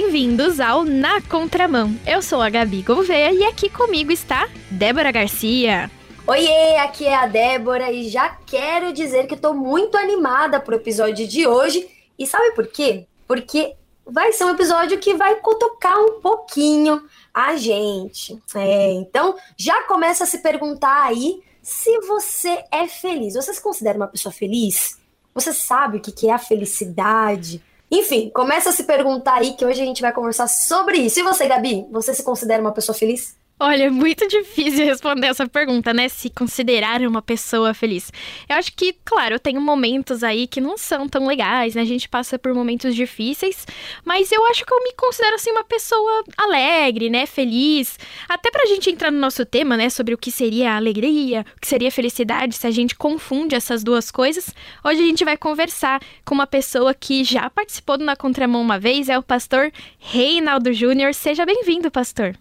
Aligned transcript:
bem-vindos 0.00 0.60
ao 0.60 0.84
Na 0.84 1.20
Contramão. 1.20 1.92
Eu 2.06 2.22
sou 2.22 2.40
a 2.40 2.48
Gabi 2.48 2.82
Gouveia 2.82 3.32
e 3.32 3.42
aqui 3.42 3.68
comigo 3.68 4.12
está 4.12 4.48
Débora 4.70 5.10
Garcia. 5.10 5.90
Oiê, 6.24 6.76
aqui 6.76 7.04
é 7.04 7.16
a 7.16 7.26
Débora 7.26 7.90
e 7.90 8.08
já 8.08 8.28
quero 8.46 8.92
dizer 8.92 9.26
que 9.26 9.34
estou 9.34 9.52
muito 9.52 9.96
animada 9.96 10.60
pro 10.60 10.76
episódio 10.76 11.26
de 11.26 11.48
hoje. 11.48 11.90
E 12.16 12.28
sabe 12.28 12.52
por 12.52 12.68
quê? 12.68 13.08
Porque 13.26 13.74
vai 14.06 14.32
ser 14.32 14.44
um 14.44 14.50
episódio 14.50 15.00
que 15.00 15.14
vai 15.14 15.34
cutucar 15.40 15.98
um 15.98 16.20
pouquinho 16.20 17.02
a 17.34 17.56
gente. 17.56 18.40
É, 18.54 18.92
então, 18.92 19.34
já 19.56 19.82
começa 19.82 20.22
a 20.22 20.28
se 20.28 20.38
perguntar 20.38 21.06
aí 21.06 21.42
se 21.60 21.98
você 22.02 22.62
é 22.70 22.86
feliz. 22.86 23.34
Você 23.34 23.52
se 23.52 23.60
considera 23.60 23.98
uma 23.98 24.06
pessoa 24.06 24.32
feliz? 24.32 24.96
Você 25.34 25.52
sabe 25.52 25.98
o 25.98 26.00
que 26.00 26.28
é 26.28 26.32
a 26.32 26.38
felicidade? 26.38 27.60
Enfim, 27.90 28.30
começa 28.30 28.70
a 28.70 28.72
se 28.72 28.84
perguntar 28.84 29.34
aí 29.34 29.54
que 29.54 29.64
hoje 29.64 29.80
a 29.80 29.84
gente 29.84 30.02
vai 30.02 30.12
conversar 30.12 30.48
sobre 30.48 30.98
isso. 30.98 31.20
E 31.20 31.22
você, 31.22 31.46
Gabi, 31.46 31.86
você 31.90 32.12
se 32.12 32.22
considera 32.22 32.60
uma 32.60 32.72
pessoa 32.72 32.96
feliz? 32.96 33.37
Olha, 33.60 33.86
é 33.86 33.90
muito 33.90 34.28
difícil 34.28 34.84
responder 34.86 35.26
essa 35.26 35.48
pergunta, 35.48 35.92
né? 35.92 36.08
Se 36.08 36.30
considerar 36.30 37.00
uma 37.02 37.20
pessoa 37.20 37.74
feliz. 37.74 38.12
Eu 38.48 38.54
acho 38.54 38.72
que, 38.72 38.94
claro, 39.04 39.34
eu 39.34 39.40
tenho 39.40 39.60
momentos 39.60 40.22
aí 40.22 40.46
que 40.46 40.60
não 40.60 40.78
são 40.78 41.08
tão 41.08 41.26
legais, 41.26 41.74
né? 41.74 41.82
A 41.82 41.84
gente 41.84 42.08
passa 42.08 42.38
por 42.38 42.54
momentos 42.54 42.94
difíceis, 42.94 43.66
mas 44.04 44.30
eu 44.30 44.46
acho 44.46 44.64
que 44.64 44.72
eu 44.72 44.80
me 44.84 44.92
considero, 44.92 45.34
assim, 45.34 45.50
uma 45.50 45.64
pessoa 45.64 46.22
alegre, 46.36 47.10
né? 47.10 47.26
Feliz. 47.26 47.98
Até 48.28 48.48
pra 48.48 48.64
gente 48.66 48.90
entrar 48.90 49.10
no 49.10 49.18
nosso 49.18 49.44
tema, 49.44 49.76
né? 49.76 49.90
Sobre 49.90 50.14
o 50.14 50.18
que 50.18 50.30
seria 50.30 50.76
alegria, 50.76 51.44
o 51.56 51.60
que 51.60 51.66
seria 51.66 51.90
felicidade, 51.90 52.54
se 52.54 52.66
a 52.66 52.70
gente 52.70 52.94
confunde 52.94 53.56
essas 53.56 53.82
duas 53.82 54.12
coisas. 54.12 54.54
Hoje 54.84 55.02
a 55.02 55.06
gente 55.06 55.24
vai 55.24 55.36
conversar 55.36 56.00
com 56.24 56.32
uma 56.32 56.46
pessoa 56.46 56.94
que 56.94 57.24
já 57.24 57.50
participou 57.50 57.98
do 57.98 58.04
Na 58.04 58.14
Contramão 58.14 58.62
uma 58.62 58.78
vez, 58.78 59.08
é 59.08 59.18
o 59.18 59.22
pastor 59.22 59.72
Reinaldo 59.98 60.72
Júnior. 60.72 61.12
Seja 61.12 61.44
bem-vindo, 61.44 61.90
pastor. 61.90 62.36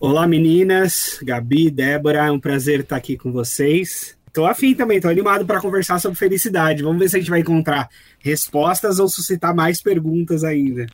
Olá 0.00 0.28
meninas, 0.28 1.18
Gabi, 1.24 1.72
Débora, 1.72 2.26
é 2.26 2.30
um 2.30 2.38
prazer 2.38 2.80
estar 2.80 2.94
aqui 2.94 3.16
com 3.16 3.32
vocês. 3.32 4.16
Tô 4.32 4.46
afim 4.46 4.72
também, 4.72 5.00
tô 5.00 5.08
animado 5.08 5.44
para 5.44 5.60
conversar 5.60 5.98
sobre 5.98 6.16
felicidade. 6.16 6.84
Vamos 6.84 7.00
ver 7.00 7.08
se 7.08 7.16
a 7.16 7.18
gente 7.18 7.30
vai 7.30 7.40
encontrar 7.40 7.88
respostas 8.20 9.00
ou 9.00 9.08
suscitar 9.08 9.52
mais 9.52 9.82
perguntas 9.82 10.44
ainda. 10.44 10.86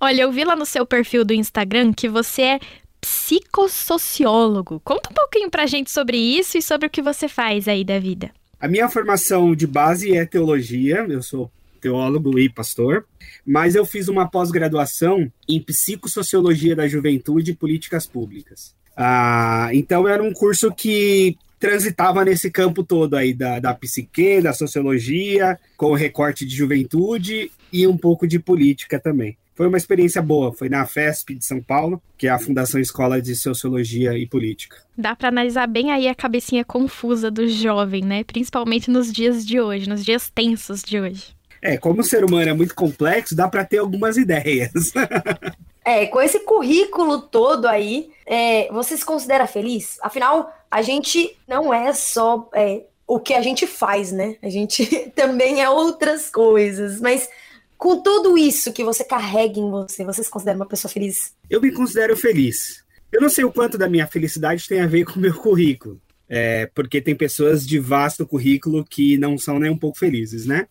Olha, 0.00 0.22
eu 0.22 0.30
vi 0.30 0.44
lá 0.44 0.54
no 0.54 0.64
seu 0.64 0.86
perfil 0.86 1.24
do 1.24 1.34
Instagram 1.34 1.92
que 1.92 2.08
você 2.08 2.42
é 2.42 2.60
psicossociólogo. 3.00 4.80
Conta 4.84 5.10
um 5.10 5.14
pouquinho 5.14 5.50
pra 5.50 5.66
gente 5.66 5.90
sobre 5.90 6.16
isso 6.16 6.56
e 6.56 6.62
sobre 6.62 6.86
o 6.86 6.90
que 6.90 7.02
você 7.02 7.26
faz 7.26 7.66
aí 7.66 7.84
da 7.84 7.98
vida. 7.98 8.30
A 8.60 8.68
minha 8.68 8.88
formação 8.88 9.52
de 9.56 9.66
base 9.66 10.16
é 10.16 10.24
teologia, 10.24 11.04
eu 11.08 11.24
sou 11.24 11.50
teólogo 11.84 12.38
e 12.38 12.48
pastor, 12.48 13.04
mas 13.46 13.74
eu 13.74 13.84
fiz 13.84 14.08
uma 14.08 14.26
pós-graduação 14.26 15.30
em 15.46 15.60
psicossociologia 15.60 16.74
da 16.74 16.88
juventude 16.88 17.50
e 17.50 17.54
políticas 17.54 18.06
públicas. 18.06 18.74
Ah, 18.96 19.68
então 19.72 20.08
era 20.08 20.22
um 20.22 20.32
curso 20.32 20.72
que 20.72 21.36
transitava 21.60 22.24
nesse 22.24 22.50
campo 22.50 22.82
todo 22.82 23.14
aí 23.16 23.34
da, 23.34 23.58
da 23.58 23.74
psique, 23.74 24.40
da 24.40 24.54
sociologia, 24.54 25.58
com 25.76 25.92
recorte 25.92 26.46
de 26.46 26.56
juventude 26.56 27.52
e 27.70 27.86
um 27.86 27.98
pouco 27.98 28.26
de 28.26 28.38
política 28.38 28.98
também. 28.98 29.36
Foi 29.54 29.68
uma 29.68 29.76
experiência 29.76 30.20
boa, 30.20 30.52
foi 30.52 30.68
na 30.68 30.84
FESP 30.84 31.36
de 31.36 31.44
São 31.44 31.62
Paulo, 31.62 32.02
que 32.18 32.26
é 32.26 32.30
a 32.30 32.38
Fundação 32.38 32.80
Escola 32.80 33.22
de 33.22 33.36
Sociologia 33.36 34.18
e 34.18 34.26
Política. 34.26 34.78
Dá 34.98 35.14
para 35.14 35.28
analisar 35.28 35.68
bem 35.68 35.92
aí 35.92 36.08
a 36.08 36.14
cabecinha 36.14 36.64
confusa 36.64 37.30
do 37.30 37.46
jovem, 37.46 38.02
né? 38.02 38.24
Principalmente 38.24 38.90
nos 38.90 39.12
dias 39.12 39.46
de 39.46 39.60
hoje, 39.60 39.88
nos 39.88 40.04
dias 40.04 40.28
tensos 40.28 40.82
de 40.82 40.98
hoje. 40.98 41.34
É, 41.64 41.78
como 41.78 42.02
o 42.02 42.04
ser 42.04 42.22
humano 42.22 42.50
é 42.50 42.52
muito 42.52 42.74
complexo, 42.74 43.34
dá 43.34 43.48
para 43.48 43.64
ter 43.64 43.78
algumas 43.78 44.18
ideias. 44.18 44.92
é, 45.82 46.04
com 46.04 46.20
esse 46.20 46.40
currículo 46.40 47.22
todo 47.22 47.64
aí, 47.64 48.10
é, 48.26 48.70
você 48.70 48.94
se 48.94 49.04
considera 49.04 49.46
feliz? 49.46 49.96
Afinal, 50.02 50.54
a 50.70 50.82
gente 50.82 51.34
não 51.48 51.72
é 51.72 51.94
só 51.94 52.50
é, 52.54 52.82
o 53.06 53.18
que 53.18 53.32
a 53.32 53.40
gente 53.40 53.66
faz, 53.66 54.12
né? 54.12 54.36
A 54.42 54.50
gente 54.50 55.10
também 55.16 55.62
é 55.62 55.70
outras 55.70 56.28
coisas. 56.28 57.00
Mas 57.00 57.30
com 57.78 58.02
tudo 58.02 58.36
isso 58.36 58.70
que 58.70 58.84
você 58.84 59.02
carrega 59.02 59.58
em 59.58 59.70
você, 59.70 60.04
você 60.04 60.22
se 60.22 60.28
considera 60.28 60.58
uma 60.58 60.66
pessoa 60.66 60.92
feliz? 60.92 61.32
Eu 61.48 61.62
me 61.62 61.72
considero 61.72 62.14
feliz. 62.14 62.84
Eu 63.10 63.22
não 63.22 63.30
sei 63.30 63.44
o 63.44 63.52
quanto 63.52 63.78
da 63.78 63.88
minha 63.88 64.06
felicidade 64.06 64.68
tem 64.68 64.82
a 64.82 64.86
ver 64.86 65.06
com 65.06 65.12
o 65.12 65.18
meu 65.18 65.32
currículo. 65.32 65.98
É, 66.28 66.66
porque 66.74 67.00
tem 67.00 67.14
pessoas 67.14 67.66
de 67.66 67.78
vasto 67.78 68.26
currículo 68.26 68.84
que 68.84 69.16
não 69.16 69.38
são 69.38 69.58
nem 69.58 69.70
um 69.70 69.78
pouco 69.78 69.98
felizes, 69.98 70.44
né? 70.44 70.66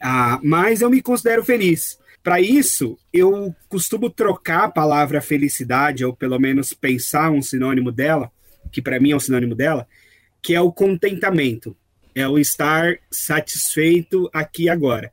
Ah, 0.00 0.38
mas 0.42 0.80
eu 0.80 0.90
me 0.90 1.02
considero 1.02 1.44
feliz. 1.44 1.98
Para 2.22 2.40
isso, 2.40 2.98
eu 3.12 3.54
costumo 3.68 4.10
trocar 4.10 4.64
a 4.64 4.70
palavra 4.70 5.20
felicidade, 5.20 6.04
ou 6.04 6.14
pelo 6.14 6.38
menos 6.38 6.72
pensar 6.72 7.30
um 7.30 7.40
sinônimo 7.40 7.90
dela, 7.90 8.30
que 8.70 8.82
para 8.82 9.00
mim 9.00 9.12
é 9.12 9.16
um 9.16 9.20
sinônimo 9.20 9.54
dela, 9.54 9.86
que 10.42 10.54
é 10.54 10.60
o 10.60 10.72
contentamento, 10.72 11.76
é 12.14 12.28
o 12.28 12.38
estar 12.38 12.98
satisfeito 13.10 14.28
aqui 14.32 14.64
e 14.64 14.68
agora. 14.68 15.12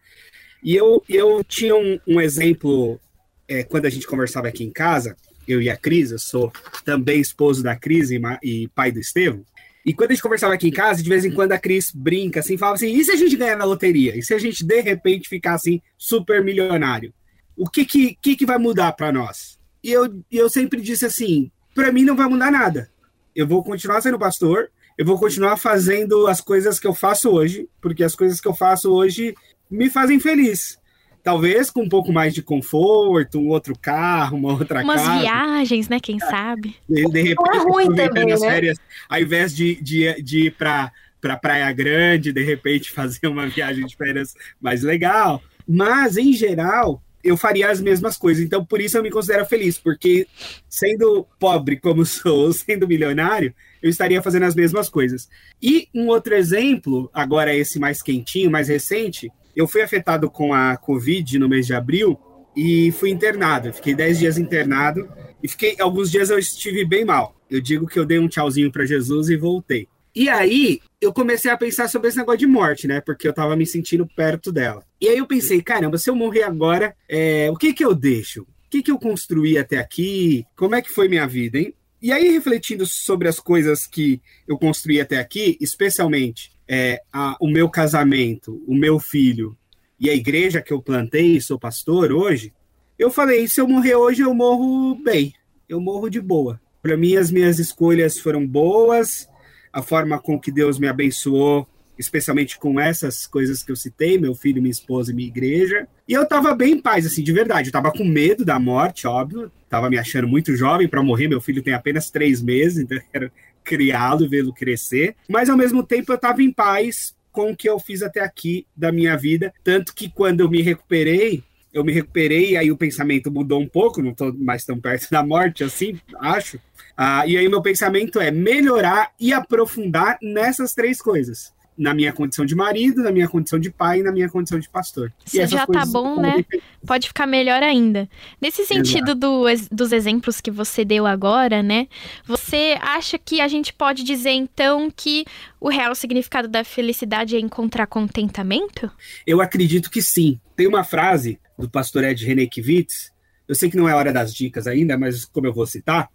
E 0.63 0.75
eu, 0.75 1.03
eu 1.07 1.44
tinha 1.44 1.75
um, 1.75 2.00
um 2.07 2.19
exemplo 2.19 3.00
é, 3.47 3.63
quando 3.63 3.85
a 3.85 3.90
gente 3.90 4.07
conversava 4.07 4.47
aqui 4.47 4.63
em 4.63 4.72
casa, 4.72 5.16
eu 5.47 5.62
e 5.62 5.69
a 5.69 5.78
Cris, 5.78 6.12
eu 6.12 6.19
sou 6.19 6.52
também 6.84 7.22
esposo 7.22 7.62
da 7.62 7.75
Cris 7.75 8.09
e, 8.09 8.19
e 8.44 8.67
pai 8.69 8.91
do 8.91 9.00
Estevam. 9.00 9.46
E 9.85 9.94
quando 9.94 10.12
a 10.12 10.13
gente 10.16 10.23
conversava 10.23 10.53
aqui 10.56 10.69
em 10.69 10.72
casa, 10.72 11.03
de 11.03 11.09
vez 11.09 11.23
em 11.23 11.31
quando 11.31 11.51
a 11.51 11.59
Cris 11.59 11.91
brinca 11.94 12.40
assim, 12.40 12.57
falava 12.57 12.75
assim: 12.75 12.91
e 12.91 13.06
se 13.06 13.12
a 13.12 13.16
gente 13.16 13.38
ganhar 13.38 13.56
na 13.56 13.66
loteria? 13.66 14.18
E 14.18 14.23
se 14.23 14.34
a 14.34 14.40
gente 14.40 14.66
de 14.66 14.81
repente 14.81 15.29
ficar 15.29 15.53
assim, 15.53 15.79
super 15.97 16.44
milionário? 16.44 17.13
O 17.56 17.69
que 17.69 17.85
que, 17.85 18.18
que, 18.19 18.35
que 18.35 18.46
vai 18.46 18.57
mudar 18.57 18.94
para 18.94 19.12
nós? 19.12 19.59
E 19.84 19.91
eu, 19.91 20.23
eu 20.31 20.50
sempre 20.50 20.81
disse 20.81 21.06
assim: 21.06 21.51
para 21.75 21.91
mim 21.91 22.03
não 22.03 22.16
vai 22.16 22.28
mudar 22.28 22.51
nada. 22.51 22.90
Eu 23.35 23.46
vou 23.46 23.63
continuar 23.63 24.01
sendo 24.01 24.18
pastor, 24.18 24.72
eu 24.97 25.06
vou 25.06 25.19
continuar 25.19 25.57
fazendo 25.57 26.25
as 26.25 26.41
coisas 26.41 26.79
que 26.79 26.88
eu 26.88 26.94
faço 26.96 27.29
hoje, 27.29 27.69
porque 27.79 28.03
as 28.03 28.16
coisas 28.16 28.41
que 28.41 28.47
eu 28.47 28.56
faço 28.56 28.91
hoje 28.91 29.35
me 29.69 29.90
fazem 29.90 30.19
feliz. 30.19 30.79
Talvez 31.25 31.71
com 31.71 31.81
um 31.81 31.89
pouco 31.89 32.13
mais 32.13 32.35
de 32.35 32.43
conforto, 32.43 33.39
um 33.39 33.47
outro 33.47 33.75
carro, 33.75 34.37
uma 34.37 34.53
outra 34.53 34.83
Umas 34.83 35.01
casa. 35.01 35.21
viagens, 35.21 35.89
né? 35.89 35.99
Quem 35.99 36.19
sabe? 36.19 36.75
De, 36.87 37.03
de 37.03 37.21
repente, 37.23 37.47
Não 37.47 37.51
é 37.51 37.57
ruim 37.63 37.95
também, 37.95 38.31
as 38.31 38.41
né? 38.41 38.47
férias, 38.47 38.77
ao 39.09 39.19
invés 39.19 39.55
de, 39.55 39.73
de, 39.81 40.21
de 40.21 40.45
ir 40.45 40.51
para 40.51 40.91
para 41.19 41.35
Praia 41.35 41.71
Grande, 41.71 42.31
de 42.31 42.43
repente 42.43 42.91
fazer 42.93 43.25
uma 43.25 43.47
viagem 43.47 43.87
de 43.87 43.95
férias 43.95 44.35
mais 44.61 44.83
legal. 44.83 45.41
Mas, 45.67 46.15
em 46.15 46.31
geral, 46.31 47.01
eu 47.23 47.35
faria 47.35 47.71
as 47.71 47.81
mesmas 47.81 48.17
coisas. 48.17 48.43
Então, 48.43 48.63
por 48.63 48.79
isso 48.79 48.95
eu 48.95 49.01
me 49.01 49.09
considero 49.09 49.47
feliz, 49.47 49.79
porque 49.79 50.27
sendo 50.69 51.25
pobre 51.39 51.77
como 51.77 52.05
sou, 52.05 52.53
sendo 52.53 52.87
milionário, 52.87 53.51
eu 53.81 53.89
estaria 53.89 54.21
fazendo 54.21 54.43
as 54.43 54.53
mesmas 54.53 54.89
coisas. 54.89 55.27
E 55.59 55.87
um 55.91 56.07
outro 56.07 56.35
exemplo, 56.35 57.09
agora 57.11 57.55
esse 57.55 57.79
mais 57.79 58.03
quentinho, 58.03 58.51
mais 58.51 58.67
recente, 58.67 59.31
eu 59.55 59.67
fui 59.67 59.81
afetado 59.81 60.29
com 60.29 60.53
a 60.53 60.75
Covid 60.77 61.39
no 61.39 61.47
mês 61.47 61.66
de 61.66 61.73
abril 61.73 62.19
e 62.55 62.91
fui 62.91 63.09
internado. 63.09 63.73
Fiquei 63.73 63.93
10 63.93 64.19
dias 64.19 64.38
internado 64.38 65.09
e 65.41 65.47
fiquei 65.47 65.75
alguns 65.79 66.11
dias 66.11 66.29
eu 66.29 66.39
estive 66.39 66.85
bem 66.85 67.05
mal. 67.05 67.35
Eu 67.49 67.61
digo 67.61 67.88
que 67.88 67.99
eu 67.99 68.05
dei 68.05 68.19
um 68.19 68.27
tchauzinho 68.27 68.71
para 68.71 68.85
Jesus 68.85 69.29
e 69.29 69.38
voltei. 69.38 69.88
E 70.16 70.29
aí 70.29 70.79
eu 71.01 71.11
comecei 71.11 71.51
a 71.51 71.57
pensar 71.57 71.89
sobre 71.89 72.07
esse 72.07 72.17
negócio 72.17 72.39
de 72.39 72.47
morte, 72.47 72.88
né? 72.88 73.01
Porque 73.01 73.27
eu 73.27 73.33
tava 73.33 73.55
me 73.55 73.66
sentindo 73.66 74.07
perto 74.07 74.51
dela. 74.51 74.83
E 74.99 75.09
aí 75.09 75.17
eu 75.17 75.27
pensei, 75.27 75.61
caramba, 75.61 75.97
se 75.97 76.09
eu 76.09 76.16
morrer 76.16 76.43
agora, 76.43 76.95
é, 77.09 77.49
o 77.51 77.55
que 77.55 77.73
que 77.73 77.83
eu 77.83 77.93
deixo? 77.93 78.43
O 78.43 78.69
que 78.69 78.81
que 78.81 78.91
eu 78.91 78.97
construí 78.97 79.57
até 79.57 79.77
aqui? 79.77 80.45
Como 80.55 80.73
é 80.73 80.81
que 80.81 80.89
foi 80.89 81.07
minha 81.09 81.27
vida, 81.27 81.59
hein? 81.59 81.73
E 82.02 82.11
aí, 82.11 82.29
refletindo 82.29 82.85
sobre 82.85 83.28
as 83.28 83.40
coisas 83.40 83.87
que 83.87 84.22
eu 84.47 84.57
construí 84.57 85.02
até 85.02 85.17
aqui, 85.17 85.57
especialmente 85.59 86.54
é, 86.67 87.02
a, 87.12 87.38
o 87.40 87.47
meu 87.47 87.70
casamento, 87.70 88.64
o 88.67 88.76
meu 88.76 89.00
filho 89.00 89.58
e 90.00 90.09
a 90.09 90.14
igreja 90.14 90.62
que 90.62 90.73
eu 90.73 90.82
plantei, 90.82 91.40
sou 91.40 91.59
pastor 91.59 92.12
hoje, 92.12 92.53
eu 92.97 93.09
falei: 93.09 93.47
se 93.47 93.62
eu 93.62 93.67
morrer 93.67 93.96
hoje, 93.96 94.22
eu 94.22 94.34
morro 94.34 94.96
bem, 94.96 95.34
eu 95.67 95.79
morro 95.79 96.09
de 96.09 96.22
boa. 96.22 96.59
Para 96.82 96.97
mim, 96.97 97.16
as 97.16 97.32
minhas 97.32 97.59
escolhas 97.59 98.20
foram 98.20 98.46
boas, 98.46 99.28
a 99.72 99.82
forma 99.82 100.20
com 100.20 100.40
que 100.40 100.52
Deus 100.52 100.78
me 100.78 100.88
abençoou, 100.88 101.67
especialmente 101.97 102.59
com 102.59 102.79
essas 102.79 103.26
coisas 103.26 103.64
que 103.64 103.72
eu 103.72 103.76
citei, 103.76 104.17
meu 104.17 104.35
filho, 104.35 104.62
minha 104.62 104.72
esposa 104.72 105.12
e 105.12 105.16
minha 105.16 105.28
igreja. 105.28 105.88
E 106.08 106.14
eu 106.14 106.28
tava 106.28 106.53
bem 106.53 106.73
em 106.73 106.82
paz, 106.82 107.06
assim, 107.06 107.23
de 107.23 107.32
verdade. 107.32 107.70
Eu 107.70 107.73
tava 107.73 107.91
com 107.91 108.03
medo 108.03 108.46
da 108.46 108.59
morte, 108.59 109.08
óbvio. 109.08 109.52
Tava 109.70 109.90
me 109.90 109.97
achando 109.97 110.28
muito 110.28 110.56
jovem 110.56 110.88
para 110.88 111.02
morrer. 111.02 111.28
Meu 111.28 111.41
filho 111.41 111.64
tem 111.64 111.73
apenas 111.73 112.12
três 112.12 112.41
meses, 112.41 112.79
então 112.84 113.00
quero 113.12 113.32
criá-lo 113.66 114.23
e 114.23 114.28
vê-lo 114.28 114.53
crescer. 114.53 115.16
Mas 115.28 115.50
ao 115.50 115.58
mesmo 115.58 115.84
tempo 115.84 116.14
eu 116.14 116.17
tava 116.17 116.41
em 116.41 116.52
paz 116.52 117.16
com 117.32 117.52
o 117.52 117.56
que 117.56 117.67
eu 117.67 117.78
fiz 117.79 118.02
até 118.02 118.22
aqui 118.22 118.66
da 118.76 118.91
minha 118.91 119.17
vida. 119.17 119.53
Tanto 119.64 119.94
que 119.94 120.09
quando 120.09 120.40
eu 120.40 120.50
me 120.50 120.62
recuperei, 120.62 121.44
eu 121.73 121.84
me 121.84 121.91
recuperei 121.91 122.56
aí 122.56 122.72
o 122.72 122.78
pensamento 122.78 123.29
mudou 123.29 123.59
um 123.59 123.67
pouco, 123.67 124.02
não 124.02 124.12
estou 124.12 124.34
mais 124.34 124.64
tão 124.64 124.79
perto 124.79 125.09
da 125.12 125.26
morte 125.26 125.64
assim, 125.64 126.00
acho. 126.22 126.58
Ah, 126.96 127.28
e 127.28 127.38
aí 127.38 127.50
meu 127.50 127.62
pensamento 127.62 128.22
é 128.22 128.32
melhorar 128.32 129.12
e 129.20 129.34
aprofundar 129.34 130.17
nessas 130.22 130.73
três 130.73 131.02
coisas. 131.02 131.53
Na 131.77 131.93
minha 131.93 132.13
condição 132.13 132.45
de 132.45 132.55
marido, 132.55 133.03
na 133.03 133.11
minha 133.11 133.27
condição 133.27 133.59
de 133.59 133.69
pai 133.69 133.99
e 133.99 134.03
na 134.03 134.11
minha 134.11 134.29
condição 134.29 134.59
de 134.59 134.69
pastor. 134.69 135.11
Se 135.25 135.45
já 135.45 135.67
tá 135.67 135.85
bom, 135.85 136.22
né? 136.22 136.45
Pode 136.85 137.07
ficar 137.07 137.27
melhor 137.27 137.61
ainda. 137.61 138.07
Nesse 138.41 138.66
sentido 138.66 139.13
do, 139.13 139.45
dos 139.72 139.91
exemplos 139.91 140.39
que 140.39 140.51
você 140.51 140.85
deu 140.85 141.05
agora, 141.05 141.61
né? 141.61 141.87
Você 142.25 142.77
acha 142.81 143.17
que 143.17 143.41
a 143.41 143.47
gente 143.47 143.73
pode 143.73 144.03
dizer 144.03 144.31
então 144.31 144.89
que 144.95 145.25
o 145.59 145.69
real 145.69 145.93
significado 145.95 146.47
da 146.47 146.63
felicidade 146.63 147.35
é 147.35 147.39
encontrar 147.39 147.87
contentamento? 147.87 148.89
Eu 149.28 149.41
acredito 149.41 149.89
que 149.91 150.01
sim. 150.01 150.39
Tem 150.55 150.67
uma 150.67 150.83
frase 150.83 151.39
do 151.57 151.69
pastor 151.69 152.03
Ed 152.03 152.25
René 152.25 152.45
Kivitz 152.45 153.15
eu 153.47 153.55
sei 153.55 153.69
que 153.69 153.77
não 153.77 153.87
é 153.87 153.93
hora 153.93 154.11
das 154.11 154.33
dicas 154.33 154.67
ainda, 154.67 154.97
mas 154.97 155.25
como 155.25 155.47
eu 155.47 155.53
vou 155.53 155.67
citar, 155.67 156.09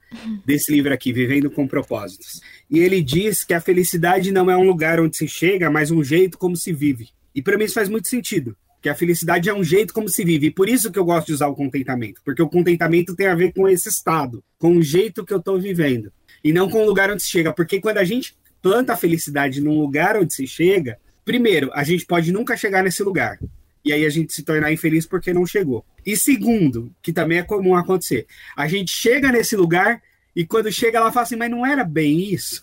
desse 0.44 0.72
livro 0.72 0.92
aqui, 0.92 1.12
Vivendo 1.12 1.50
com 1.50 1.66
Propósitos. 1.66 2.40
E 2.68 2.80
ele 2.80 3.02
diz 3.02 3.44
que 3.44 3.54
a 3.54 3.60
felicidade 3.60 4.32
não 4.32 4.50
é 4.50 4.56
um 4.56 4.64
lugar 4.64 5.00
onde 5.00 5.16
se 5.16 5.28
chega, 5.28 5.70
mas 5.70 5.90
um 5.90 6.02
jeito 6.02 6.36
como 6.36 6.56
se 6.56 6.72
vive. 6.72 7.10
E 7.34 7.40
para 7.40 7.56
mim 7.56 7.64
isso 7.64 7.74
faz 7.74 7.88
muito 7.88 8.08
sentido, 8.08 8.56
que 8.82 8.88
a 8.88 8.94
felicidade 8.94 9.48
é 9.48 9.54
um 9.54 9.62
jeito 9.62 9.94
como 9.94 10.08
se 10.08 10.24
vive. 10.24 10.48
E 10.48 10.50
por 10.50 10.68
isso 10.68 10.90
que 10.90 10.98
eu 10.98 11.04
gosto 11.04 11.28
de 11.28 11.34
usar 11.34 11.46
o 11.46 11.54
contentamento, 11.54 12.20
porque 12.24 12.42
o 12.42 12.48
contentamento 12.48 13.14
tem 13.14 13.28
a 13.28 13.34
ver 13.34 13.52
com 13.52 13.68
esse 13.68 13.88
estado, 13.88 14.42
com 14.58 14.76
o 14.76 14.82
jeito 14.82 15.24
que 15.24 15.32
eu 15.32 15.38
estou 15.38 15.58
vivendo, 15.60 16.12
e 16.42 16.52
não 16.52 16.68
com 16.68 16.82
o 16.82 16.86
lugar 16.86 17.10
onde 17.10 17.22
se 17.22 17.30
chega. 17.30 17.52
Porque 17.52 17.80
quando 17.80 17.98
a 17.98 18.04
gente 18.04 18.36
planta 18.60 18.94
a 18.94 18.96
felicidade 18.96 19.60
num 19.60 19.78
lugar 19.78 20.16
onde 20.16 20.34
se 20.34 20.46
chega, 20.46 20.98
primeiro, 21.24 21.70
a 21.72 21.84
gente 21.84 22.04
pode 22.04 22.32
nunca 22.32 22.56
chegar 22.56 22.82
nesse 22.82 23.02
lugar 23.02 23.38
e 23.84 23.92
aí 23.92 24.04
a 24.04 24.10
gente 24.10 24.32
se 24.32 24.42
tornar 24.42 24.72
infeliz 24.72 25.06
porque 25.06 25.32
não 25.32 25.46
chegou. 25.46 25.84
E 26.04 26.16
segundo, 26.16 26.94
que 27.02 27.12
também 27.12 27.38
é 27.38 27.42
comum 27.42 27.74
acontecer, 27.74 28.26
a 28.56 28.66
gente 28.66 28.90
chega 28.90 29.30
nesse 29.30 29.56
lugar 29.56 30.02
e 30.34 30.46
quando 30.46 30.70
chega 30.70 30.98
ela 30.98 31.12
fala 31.12 31.24
assim, 31.24 31.36
mas 31.36 31.50
não 31.50 31.66
era 31.66 31.84
bem 31.84 32.32
isso. 32.32 32.62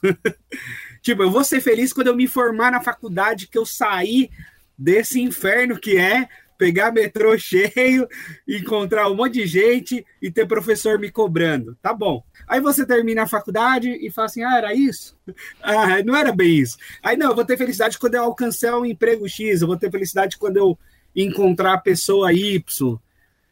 tipo, 1.02 1.24
eu 1.24 1.32
vou 1.32 1.44
ser 1.44 1.62
feliz 1.62 1.92
quando 1.92 2.08
eu 2.08 2.16
me 2.16 2.28
formar 2.28 2.72
na 2.72 2.82
faculdade, 2.82 3.48
que 3.48 3.58
eu 3.58 3.66
sair 3.66 4.30
desse 4.78 5.20
inferno 5.20 5.80
que 5.80 5.98
é 5.98 6.28
pegar 6.58 6.92
metrô 6.92 7.38
cheio, 7.38 8.08
encontrar 8.48 9.10
um 9.10 9.16
monte 9.16 9.34
de 9.36 9.48
gente 9.48 10.06
e 10.22 10.32
ter 10.32 10.48
professor 10.48 11.00
me 11.00 11.12
cobrando. 11.12 11.78
Tá 11.82 11.94
bom. 11.94 12.24
Aí 12.48 12.60
você 12.60 12.86
termina 12.86 13.24
a 13.24 13.28
faculdade 13.28 13.90
e 13.90 14.10
fala 14.10 14.26
assim: 14.26 14.44
ah, 14.44 14.58
era 14.58 14.74
isso? 14.74 15.16
Ah, 15.62 16.02
não 16.04 16.16
era 16.16 16.34
bem 16.34 16.60
isso. 16.60 16.78
Aí 17.04 17.18
não, 17.18 17.30
eu 17.30 17.36
vou 17.36 17.46
ter 17.46 17.58
felicidade 17.58 18.00
quando 18.00 18.16
eu 18.16 18.24
alcançar 18.24 18.78
um 18.78 18.86
emprego 18.86 19.28
X, 19.28 19.62
eu 19.62 19.68
vou 19.68 19.78
ter 19.78 19.92
felicidade 19.92 20.38
quando 20.38 20.58
eu 20.58 20.80
encontrar 21.24 21.74
a 21.74 21.80
pessoa 21.80 22.32
Y. 22.32 22.62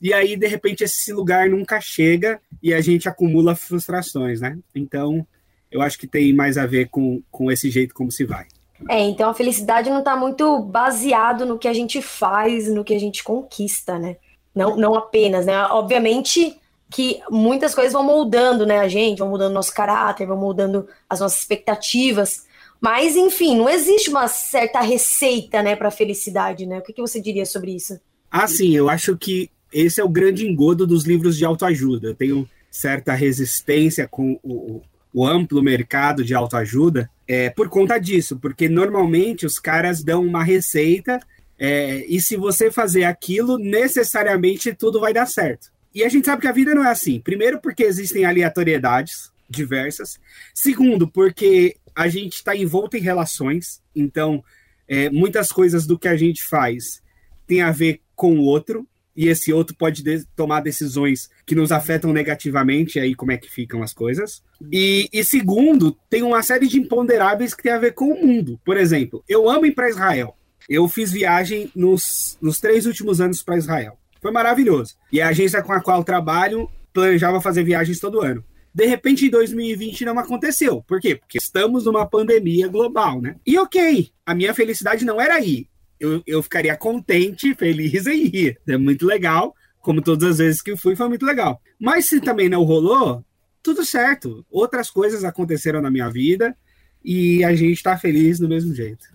E 0.01 0.13
aí, 0.13 0.37
de 0.37 0.47
repente, 0.47 0.83
esse 0.83 1.11
lugar 1.11 1.49
nunca 1.49 1.81
chega 1.81 2.39
e 2.61 2.73
a 2.73 2.81
gente 2.81 3.09
acumula 3.09 3.55
frustrações, 3.55 4.39
né? 4.39 4.57
Então, 4.73 5.25
eu 5.71 5.81
acho 5.81 5.97
que 5.97 6.07
tem 6.07 6.31
mais 6.33 6.57
a 6.57 6.65
ver 6.65 6.89
com, 6.89 7.21
com 7.31 7.51
esse 7.51 7.71
jeito 7.71 7.93
como 7.93 8.11
se 8.11 8.23
vai. 8.23 8.45
É, 8.89 8.99
então 8.99 9.29
a 9.29 9.33
felicidade 9.33 9.89
não 9.89 9.99
está 9.99 10.15
muito 10.15 10.59
baseado 10.59 11.45
no 11.45 11.57
que 11.57 11.67
a 11.67 11.73
gente 11.73 12.01
faz, 12.01 12.67
no 12.67 12.83
que 12.83 12.93
a 12.93 12.99
gente 12.99 13.23
conquista, 13.23 13.97
né? 13.97 14.17
Não, 14.53 14.75
não 14.75 14.95
apenas, 14.95 15.45
né? 15.45 15.57
Obviamente 15.67 16.59
que 16.89 17.19
muitas 17.29 17.73
coisas 17.73 17.93
vão 17.93 18.03
moldando, 18.03 18.65
né, 18.65 18.79
a 18.79 18.87
gente, 18.87 19.19
vão 19.19 19.29
mudando 19.29 19.53
nosso 19.53 19.73
caráter, 19.73 20.27
vão 20.27 20.37
mudando 20.37 20.87
as 21.09 21.19
nossas 21.19 21.39
expectativas, 21.39 22.44
mas, 22.81 23.15
enfim, 23.15 23.57
não 23.57 23.69
existe 23.69 24.09
uma 24.09 24.27
certa 24.27 24.81
receita, 24.81 25.61
né, 25.63 25.75
para 25.75 25.89
felicidade, 25.91 26.65
né? 26.65 26.79
O 26.79 26.81
que, 26.81 26.93
que 26.93 27.01
você 27.01 27.19
diria 27.19 27.45
sobre 27.45 27.75
isso? 27.75 27.99
Ah, 28.29 28.47
sim, 28.47 28.75
eu 28.75 28.89
acho 28.89 29.17
que 29.17 29.49
esse 29.71 29.99
é 29.99 30.03
o 30.03 30.09
grande 30.09 30.47
engodo 30.47 30.85
dos 30.85 31.05
livros 31.05 31.37
de 31.37 31.45
autoajuda. 31.45 32.07
Eu 32.07 32.15
tenho 32.15 32.49
certa 32.69 33.13
resistência 33.13 34.07
com 34.07 34.39
o, 34.43 34.81
o 35.13 35.25
amplo 35.25 35.63
mercado 35.63 36.23
de 36.23 36.33
autoajuda 36.33 37.09
é, 37.27 37.49
por 37.49 37.69
conta 37.69 37.97
disso, 37.97 38.37
porque 38.37 38.67
normalmente 38.67 39.45
os 39.45 39.57
caras 39.57 40.03
dão 40.03 40.21
uma 40.21 40.43
receita 40.43 41.19
é, 41.57 42.05
e 42.07 42.19
se 42.19 42.35
você 42.35 42.69
fazer 42.69 43.05
aquilo, 43.05 43.57
necessariamente 43.57 44.73
tudo 44.73 44.99
vai 44.99 45.13
dar 45.13 45.25
certo. 45.25 45.71
E 45.93 46.03
a 46.03 46.09
gente 46.09 46.25
sabe 46.25 46.41
que 46.41 46.47
a 46.47 46.51
vida 46.51 46.75
não 46.75 46.85
é 46.85 46.89
assim. 46.89 47.21
Primeiro, 47.21 47.59
porque 47.61 47.83
existem 47.83 48.25
aleatoriedades 48.25 49.31
diversas. 49.49 50.19
Segundo, 50.53 51.07
porque 51.07 51.77
a 51.95 52.07
gente 52.07 52.35
está 52.35 52.55
envolto 52.55 52.97
em 52.97 53.01
relações, 53.01 53.81
então 53.95 54.43
é, 54.87 55.09
muitas 55.09 55.51
coisas 55.51 55.85
do 55.87 55.97
que 55.97 56.07
a 56.07 56.17
gente 56.17 56.43
faz 56.43 57.01
tem 57.47 57.61
a 57.61 57.71
ver 57.71 58.01
com 58.15 58.37
o 58.37 58.43
outro, 58.43 58.87
e 59.15 59.29
esse 59.29 59.53
outro 59.53 59.75
pode 59.75 60.03
de 60.03 60.25
tomar 60.35 60.59
decisões 60.59 61.29
que 61.45 61.55
nos 61.55 61.71
afetam 61.71 62.11
negativamente, 62.11 62.99
aí 62.99 63.15
como 63.15 63.31
é 63.31 63.37
que 63.37 63.49
ficam 63.49 63.81
as 63.81 63.93
coisas. 63.93 64.43
E, 64.71 65.07
e, 65.13 65.23
segundo, 65.23 65.97
tem 66.09 66.21
uma 66.21 66.43
série 66.43 66.67
de 66.67 66.77
imponderáveis 66.77 67.53
que 67.53 67.63
tem 67.63 67.71
a 67.71 67.79
ver 67.79 67.93
com 67.93 68.11
o 68.11 68.27
mundo. 68.27 68.59
Por 68.65 68.75
exemplo, 68.75 69.23
eu 69.27 69.49
amo 69.49 69.65
ir 69.65 69.71
para 69.71 69.89
Israel. 69.89 70.35
Eu 70.67 70.89
fiz 70.89 71.11
viagem 71.11 71.71
nos, 71.73 72.37
nos 72.41 72.59
três 72.59 72.85
últimos 72.85 73.21
anos 73.21 73.41
para 73.41 73.57
Israel. 73.57 73.97
Foi 74.21 74.31
maravilhoso. 74.31 74.95
E 75.11 75.21
a 75.21 75.29
agência 75.29 75.61
com 75.61 75.71
a 75.71 75.81
qual 75.81 76.03
trabalho 76.03 76.69
planejava 76.91 77.39
fazer 77.39 77.63
viagens 77.63 77.99
todo 77.99 78.21
ano. 78.21 78.43
De 78.75 78.85
repente, 78.85 79.25
em 79.25 79.29
2020 79.29 80.03
não 80.03 80.19
aconteceu. 80.19 80.83
Por 80.83 80.99
quê? 80.99 81.15
Porque 81.15 81.37
estamos 81.37 81.85
numa 81.85 82.05
pandemia 82.05 82.67
global, 82.67 83.21
né? 83.21 83.37
E 83.47 83.57
ok, 83.57 84.11
a 84.25 84.35
minha 84.35 84.53
felicidade 84.53 85.05
não 85.05 85.21
era 85.21 85.39
ir. 85.39 85.69
Eu, 85.97 86.21
eu 86.27 86.43
ficaria 86.43 86.75
contente, 86.75 87.55
feliz 87.55 88.05
em 88.05 88.25
ir. 88.25 88.59
É 88.67 88.75
muito 88.75 89.05
legal. 89.05 89.55
Como 89.79 90.01
todas 90.01 90.31
as 90.31 90.37
vezes 90.39 90.61
que 90.61 90.75
fui, 90.75 90.93
foi 90.93 91.07
muito 91.07 91.25
legal. 91.25 91.61
Mas 91.79 92.09
se 92.09 92.19
também 92.19 92.49
não 92.49 92.63
rolou, 92.63 93.23
tudo 93.63 93.85
certo. 93.85 94.45
Outras 94.51 94.89
coisas 94.89 95.23
aconteceram 95.23 95.81
na 95.81 95.89
minha 95.89 96.09
vida 96.09 96.53
e 97.01 97.45
a 97.45 97.55
gente 97.55 97.81
tá 97.81 97.97
feliz 97.97 98.39
do 98.39 98.49
mesmo 98.49 98.75
jeito. 98.75 99.07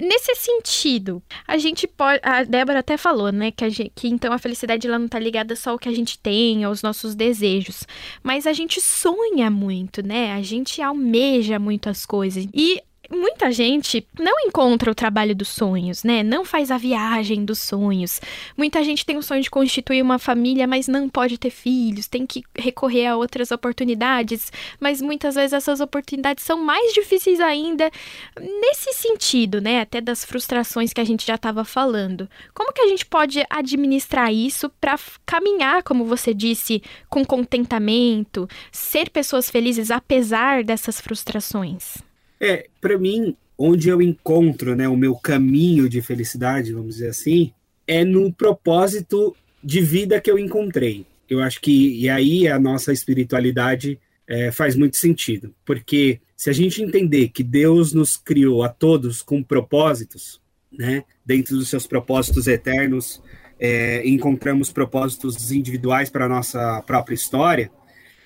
Nesse 0.00 0.34
sentido, 0.34 1.22
a 1.46 1.56
gente 1.58 1.86
pode. 1.86 2.20
A 2.22 2.42
Débora 2.44 2.80
até 2.80 2.96
falou, 2.96 3.30
né? 3.30 3.50
Que, 3.50 3.68
gente, 3.70 3.92
que 3.94 4.08
então 4.08 4.32
a 4.32 4.38
felicidade 4.38 4.86
ela 4.86 4.98
não 4.98 5.08
tá 5.08 5.18
ligada 5.18 5.54
só 5.54 5.70
ao 5.70 5.78
que 5.78 5.88
a 5.88 5.94
gente 5.94 6.18
tem, 6.18 6.64
aos 6.64 6.82
nossos 6.82 7.14
desejos. 7.14 7.84
Mas 8.22 8.46
a 8.46 8.52
gente 8.52 8.80
sonha 8.80 9.50
muito, 9.50 10.04
né? 10.04 10.32
A 10.32 10.42
gente 10.42 10.82
almeja 10.82 11.58
muitas 11.58 12.04
coisas. 12.04 12.46
E 12.52 12.82
muita 13.10 13.50
gente 13.50 14.06
não 14.18 14.34
encontra 14.46 14.90
o 14.90 14.94
trabalho 14.94 15.34
dos 15.34 15.48
sonhos, 15.48 16.04
né? 16.04 16.22
Não 16.22 16.44
faz 16.44 16.70
a 16.70 16.78
viagem 16.78 17.44
dos 17.44 17.58
sonhos. 17.58 18.20
Muita 18.56 18.84
gente 18.84 19.04
tem 19.04 19.16
o 19.16 19.22
sonho 19.22 19.42
de 19.42 19.50
constituir 19.50 20.00
uma 20.00 20.18
família, 20.18 20.66
mas 20.66 20.86
não 20.86 21.08
pode 21.08 21.36
ter 21.36 21.50
filhos, 21.50 22.06
tem 22.06 22.24
que 22.24 22.42
recorrer 22.56 23.06
a 23.06 23.16
outras 23.16 23.50
oportunidades, 23.50 24.52
mas 24.78 25.02
muitas 25.02 25.34
vezes 25.34 25.52
essas 25.52 25.80
oportunidades 25.80 26.44
são 26.44 26.62
mais 26.62 26.92
difíceis 26.94 27.40
ainda. 27.40 27.90
Nesse 28.38 28.92
sentido, 28.92 29.60
né? 29.60 29.80
Até 29.80 30.00
das 30.00 30.24
frustrações 30.24 30.92
que 30.92 31.00
a 31.00 31.04
gente 31.04 31.26
já 31.26 31.34
estava 31.34 31.64
falando. 31.64 32.28
Como 32.54 32.72
que 32.72 32.82
a 32.82 32.88
gente 32.88 33.04
pode 33.04 33.44
administrar 33.50 34.32
isso 34.32 34.70
para 34.80 34.98
caminhar, 35.26 35.82
como 35.82 36.04
você 36.04 36.32
disse, 36.32 36.82
com 37.08 37.24
contentamento, 37.24 38.48
ser 38.70 39.10
pessoas 39.10 39.50
felizes 39.50 39.90
apesar 39.90 40.62
dessas 40.62 41.00
frustrações? 41.00 42.09
É, 42.40 42.68
para 42.80 42.96
mim, 42.96 43.36
onde 43.58 43.90
eu 43.90 44.00
encontro 44.00 44.74
né, 44.74 44.88
o 44.88 44.96
meu 44.96 45.14
caminho 45.14 45.88
de 45.88 46.00
felicidade, 46.00 46.72
vamos 46.72 46.94
dizer 46.94 47.08
assim, 47.08 47.52
é 47.86 48.04
no 48.04 48.32
propósito 48.32 49.36
de 49.62 49.80
vida 49.82 50.20
que 50.20 50.30
eu 50.30 50.38
encontrei. 50.38 51.04
Eu 51.28 51.42
acho 51.42 51.60
que, 51.60 52.00
e 52.00 52.08
aí 52.08 52.48
a 52.48 52.58
nossa 52.58 52.92
espiritualidade 52.92 54.00
é, 54.26 54.50
faz 54.50 54.74
muito 54.74 54.96
sentido, 54.96 55.54
porque 55.64 56.20
se 56.36 56.48
a 56.48 56.52
gente 56.54 56.82
entender 56.82 57.28
que 57.28 57.42
Deus 57.42 57.92
nos 57.92 58.16
criou 58.16 58.62
a 58.62 58.68
todos 58.68 59.20
com 59.20 59.42
propósitos, 59.42 60.40
né, 60.72 61.04
dentro 61.26 61.56
dos 61.56 61.68
seus 61.68 61.86
propósitos 61.86 62.46
eternos, 62.46 63.22
é, 63.58 64.08
encontramos 64.08 64.72
propósitos 64.72 65.52
individuais 65.52 66.08
para 66.08 66.24
a 66.24 66.28
nossa 66.28 66.82
própria 66.86 67.14
história, 67.14 67.70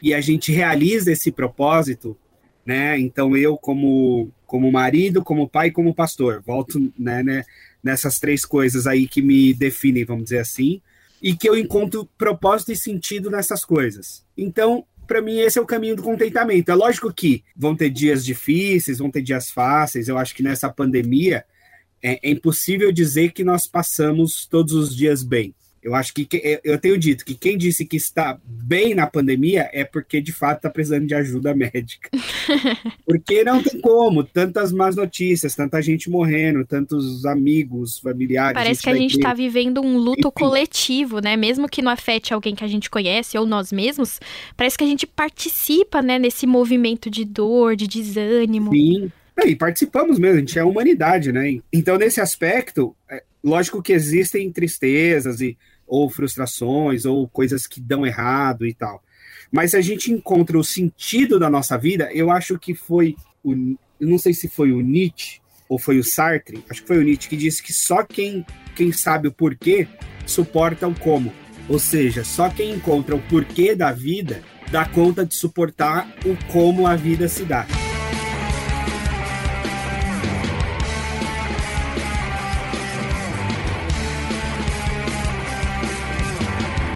e 0.01 0.15
a 0.15 0.21
gente 0.21 0.53
realiza 0.53 1.11
esse 1.11 1.33
propósito 1.33 2.17
né? 2.65 2.99
Então 2.99 3.37
eu 3.37 3.57
como 3.57 4.31
como 4.47 4.71
marido, 4.71 5.25
como 5.25 5.49
pai, 5.49 5.71
como 5.73 5.95
pastor, 5.95 6.41
volto 6.47 6.93
né, 6.97 7.25
né, 7.25 7.45
nessas 7.83 8.21
três 8.21 8.45
coisas 8.45 8.87
aí 8.87 9.09
que 9.09 9.21
me 9.21 9.53
definem, 9.53 10.05
vamos 10.05 10.25
dizer 10.25 10.39
assim, 10.39 10.81
e 11.21 11.35
que 11.35 11.49
eu 11.49 11.57
encontro 11.57 12.09
propósito 12.17 12.71
e 12.71 12.77
sentido 12.77 13.31
nessas 13.31 13.65
coisas. 13.65 14.25
Então, 14.37 14.85
para 15.09 15.21
mim 15.21 15.39
esse 15.41 15.59
é 15.59 15.63
o 15.63 15.67
caminho 15.67 15.97
do 15.97 16.03
contentamento. 16.03 16.71
É 16.71 16.75
lógico 16.75 17.13
que 17.13 17.43
vão 17.57 17.75
ter 17.75 17.91
dias 17.91 18.25
difíceis, 18.25 18.99
vão 18.99 19.11
ter 19.11 19.23
dias 19.23 19.51
fáceis. 19.51 20.07
Eu 20.07 20.19
acho 20.19 20.35
que 20.35 20.43
nessa 20.43 20.69
pandemia 20.71 21.45
é, 22.03 22.21
é 22.23 22.31
impossível 22.31 22.93
dizer 22.93 23.33
que 23.33 23.43
nós 23.43 23.67
passamos 23.67 24.47
todos 24.47 24.73
os 24.73 24.95
dias 24.95 25.23
bem. 25.23 25.55
Eu 25.85 25.95
acho 25.95 26.15
que 26.15 26.27
eu 26.65 26.79
tenho 26.79 26.97
dito 26.97 27.27
que 27.27 27.35
quem 27.35 27.59
disse 27.59 27.85
que 27.85 27.99
está 27.99 28.41
bem 28.43 28.95
na 28.95 29.07
pandemia 29.07 29.69
é 29.71 29.85
porque 29.85 30.19
de 30.19 30.33
fato 30.33 30.57
está 30.57 30.71
precisando 30.71 31.07
de 31.07 31.15
ajuda 31.15 31.55
médica. 31.55 32.09
porque 33.05 33.45
não 33.45 33.63
tem 33.63 33.79
como, 33.83 34.25
tantas 34.25 34.73
más 34.73 34.97
notícias, 34.97 35.55
tanta 35.55 35.83
gente 35.83 36.09
morrendo, 36.09 36.65
tantos 36.65 37.27
amigos, 37.27 37.99
familiares. 37.99 38.55
Parece 38.55 38.81
que 38.81 38.89
a 38.89 38.95
gente 38.95 39.17
está 39.17 39.35
vivendo 39.35 39.83
um 39.83 39.99
luto 39.99 40.29
Enfim. 40.29 40.31
coletivo, 40.35 41.21
né? 41.21 41.37
Mesmo 41.37 41.69
que 41.69 41.83
não 41.83 41.93
afete 41.93 42.33
alguém 42.33 42.55
que 42.55 42.65
a 42.65 42.69
gente 42.69 42.89
conhece 42.89 43.37
ou 43.37 43.45
nós 43.45 43.71
mesmos, 43.71 44.21
parece 44.57 44.79
que 44.79 44.85
a 44.85 44.87
gente 44.87 45.07
participa, 45.07 46.01
né, 46.01 46.19
nesse 46.19 46.47
movimento 46.47 47.11
de 47.11 47.27
dor, 47.27 47.77
de 47.77 47.87
desânimo. 47.87 48.73
Sim. 48.73 49.13
e 49.45 49.55
participamos 49.55 50.19
mesmo, 50.19 50.37
a 50.37 50.41
gente 50.41 50.59
é 50.59 50.63
a 50.63 50.67
humanidade, 50.67 51.31
né? 51.31 51.59
Então, 51.71 51.99
nesse 51.99 52.23
aspecto, 52.23 52.97
é, 53.11 53.23
lógico 53.45 53.83
que 53.83 53.93
existem 53.93 54.51
tristezas 54.51 55.43
e 55.43 55.59
ou 55.87 56.09
frustrações, 56.09 57.05
ou 57.05 57.29
coisas 57.29 57.67
que 57.67 57.81
dão 57.81 58.07
errado 58.07 58.67
e 58.67 58.75
tal. 58.75 59.03
Mas 59.51 59.75
a 59.75 59.81
gente 59.81 60.11
encontra 60.11 60.59
o 60.59 60.65
sentido 60.65 61.39
da 61.39 61.49
nossa 61.49 61.79
vida, 61.79 62.11
eu 62.13 62.31
acho 62.31 62.59
que 62.59 62.75
foi 62.75 63.17
o, 63.43 63.53
eu 64.01 64.09
não 64.09 64.19
sei 64.19 64.35
se 64.35 64.49
foi 64.49 64.73
o 64.73 64.81
Nietzsche 64.81 65.41
ou 65.69 65.79
foi 65.79 65.99
o 65.99 66.05
Sartre, 66.05 66.65
acho 66.69 66.83
que 66.83 66.89
foi 66.89 66.99
o 66.99 67.03
Nietzsche 67.03 67.29
que 67.29 67.37
disse 67.37 67.63
que 67.63 67.73
só 67.73 68.03
quem, 68.03 68.45
quem 68.75 68.93
sabe 68.93 69.29
o 69.29 69.33
porquê 69.33 69.87
suporta 70.27 70.89
o 70.89 70.99
como. 70.99 71.33
Ou 71.69 71.79
seja, 71.79 72.25
só 72.25 72.51
quem 72.51 72.75
encontra 72.75 73.15
o 73.15 73.23
porquê 73.23 73.75
da 73.75 73.93
vida 73.93 74.43
dá 74.71 74.85
conta 74.85 75.25
de 75.25 75.35
suportar 75.35 76.13
o 76.25 76.37
como 76.53 76.87
a 76.87 76.97
vida 76.97 77.29
se 77.29 77.45
dá. 77.45 77.67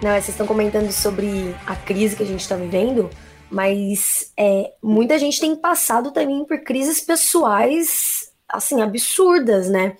Não, 0.01 0.11
vocês 0.11 0.29
estão 0.29 0.47
comentando 0.47 0.89
sobre 0.93 1.53
a 1.67 1.75
crise 1.75 2.15
que 2.15 2.23
a 2.23 2.25
gente 2.25 2.39
está 2.39 2.55
vivendo, 2.55 3.09
mas 3.51 4.31
é, 4.37 4.71
muita 4.81 5.19
gente 5.19 5.41
tem 5.41 5.53
passado 5.57 6.11
também 6.11 6.45
por 6.45 6.57
crises 6.61 7.01
pessoais, 7.01 8.31
assim, 8.47 8.81
absurdas, 8.81 9.69
né? 9.69 9.97